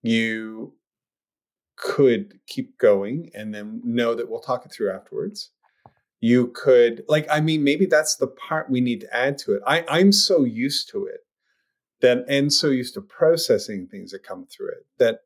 [0.01, 0.73] you
[1.75, 5.51] could keep going and then know that we'll talk it through afterwards.
[6.19, 9.61] You could, like, I mean, maybe that's the part we need to add to it.
[9.67, 11.21] I, I'm so used to it
[12.01, 15.19] that, and so used to processing things that come through it that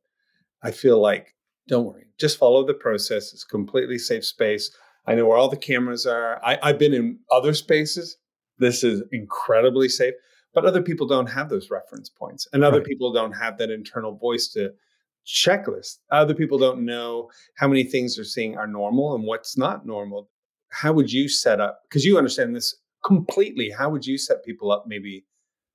[0.64, 1.36] I feel like,
[1.68, 3.34] don't worry, just follow the process.
[3.34, 4.72] It's completely safe space.
[5.06, 6.44] I know where all the cameras are.
[6.44, 8.18] I, I've been in other spaces.
[8.58, 10.16] This is incredibly safe
[10.58, 12.88] but other people don't have those reference points and other right.
[12.88, 14.72] people don't have that internal voice to
[15.24, 19.86] checklist other people don't know how many things they're seeing are normal and what's not
[19.86, 20.32] normal
[20.70, 24.72] how would you set up because you understand this completely how would you set people
[24.72, 25.24] up maybe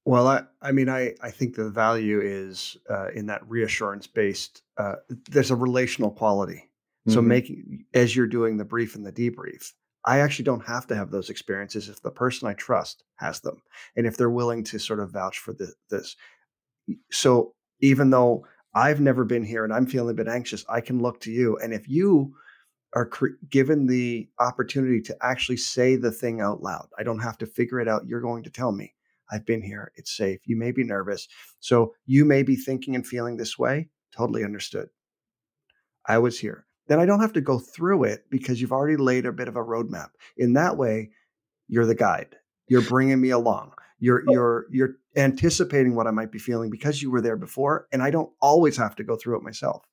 [0.05, 4.63] well i i mean i i think the value is uh, in that reassurance based
[4.79, 4.97] uh,
[5.31, 6.69] there's a relational quality
[7.07, 7.29] so mm-hmm.
[7.29, 9.75] making as you're doing the brief and the debrief
[10.05, 13.63] I actually don't have to have those experiences if the person I trust has them
[13.97, 16.17] and if they're willing to sort of vouch for the, this.
[17.11, 18.45] So even though
[18.75, 21.57] I've never been here and I'm feeling a bit anxious, I can look to you.
[21.59, 22.35] And if you
[22.95, 27.39] are cre- given the opportunity to actually say the thing out loud, I don't have
[27.39, 28.07] to figure it out.
[28.07, 28.95] You're going to tell me,
[29.31, 29.93] I've been here.
[29.95, 30.41] It's safe.
[30.45, 31.29] You may be nervous.
[31.61, 33.89] So you may be thinking and feeling this way.
[34.15, 34.89] Totally understood.
[36.07, 39.27] I was here then I don't have to go through it because you've already laid
[39.27, 40.11] a bit of a roadmap.
[40.37, 41.11] In that way,
[41.69, 42.37] you're the guide.
[42.69, 43.73] You're bringing me along.
[43.99, 44.33] You're oh.
[44.33, 48.11] you're you're anticipating what I might be feeling because you were there before, and I
[48.11, 49.85] don't always have to go through it myself.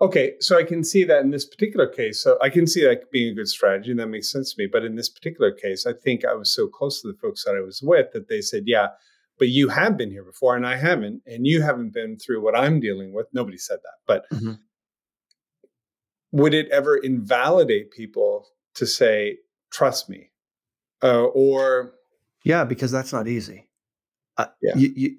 [0.00, 2.22] Okay, so I can see that in this particular case.
[2.22, 4.68] So I can see that being a good strategy, and that makes sense to me.
[4.70, 7.56] But in this particular case, I think I was so close to the folks that
[7.56, 8.88] I was with that they said, "Yeah,
[9.36, 12.56] but you have been here before, and I haven't, and you haven't been through what
[12.56, 14.52] I'm dealing with." Nobody said that, but mm-hmm
[16.36, 19.38] would it ever invalidate people to say,
[19.70, 20.30] trust me?
[21.02, 21.94] Uh, or.
[22.44, 23.68] Yeah, because that's not easy.
[24.36, 24.76] Uh, yeah.
[24.76, 25.16] You, you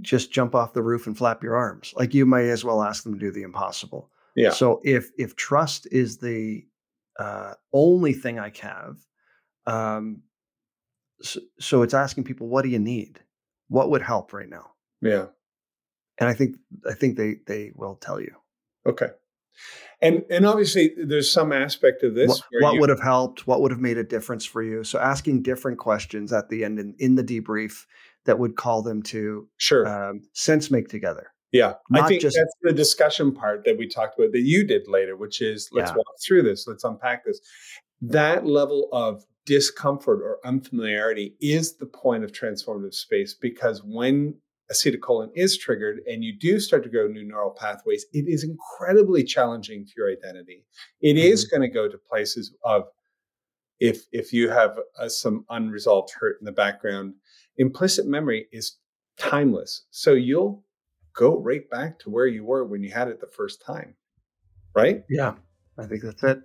[0.00, 1.92] just jump off the roof and flap your arms.
[1.96, 4.10] Like you might as well ask them to do the impossible.
[4.36, 4.50] Yeah.
[4.50, 6.64] So if if trust is the
[7.18, 8.96] uh, only thing I have,
[9.66, 10.22] um,
[11.20, 13.20] so, so it's asking people, what do you need?
[13.68, 14.70] What would help right now?
[15.00, 15.26] Yeah.
[16.18, 16.56] And I think
[16.88, 18.34] I think they they will tell you.
[18.86, 19.10] Okay.
[20.02, 22.28] And and obviously there's some aspect of this.
[22.28, 23.46] What, what you, would have helped?
[23.46, 24.84] What would have made a difference for you?
[24.84, 27.86] So asking different questions at the end in, in the debrief
[28.24, 31.30] that would call them to sure um, sense make together.
[31.52, 34.66] Yeah, Not I think just, that's the discussion part that we talked about that you
[34.66, 35.96] did later, which is let's yeah.
[35.96, 37.40] walk through this, let's unpack this.
[38.02, 44.34] That level of discomfort or unfamiliarity is the point of transformative space because when
[44.72, 49.22] acetylcholine is triggered and you do start to grow new neural pathways, it is incredibly
[49.22, 50.64] challenging to your identity.
[51.00, 51.32] It mm-hmm.
[51.32, 52.84] is going to go to places of
[53.80, 57.14] if if you have uh, some unresolved hurt in the background,
[57.58, 58.78] implicit memory is
[59.18, 59.84] timeless.
[59.90, 60.64] So you'll
[61.14, 63.94] go right back to where you were when you had it the first time.
[64.74, 65.04] Right?
[65.08, 65.34] Yeah.
[65.78, 66.38] I think that's it.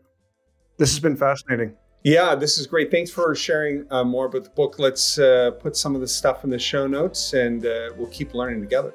[0.78, 1.76] This has been fascinating.
[2.04, 2.92] Yeah, this is great.
[2.92, 4.80] Thanks for sharing uh, more about the book.
[4.80, 8.34] Let's uh, put some of the stuff in the show notes and uh, we'll keep
[8.34, 8.94] learning together.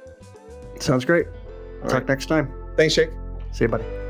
[0.81, 1.27] Sounds great.
[1.83, 2.09] All Talk right.
[2.09, 2.53] next time.
[2.77, 3.11] Thanks, Jake.
[3.53, 4.04] See you, buddy.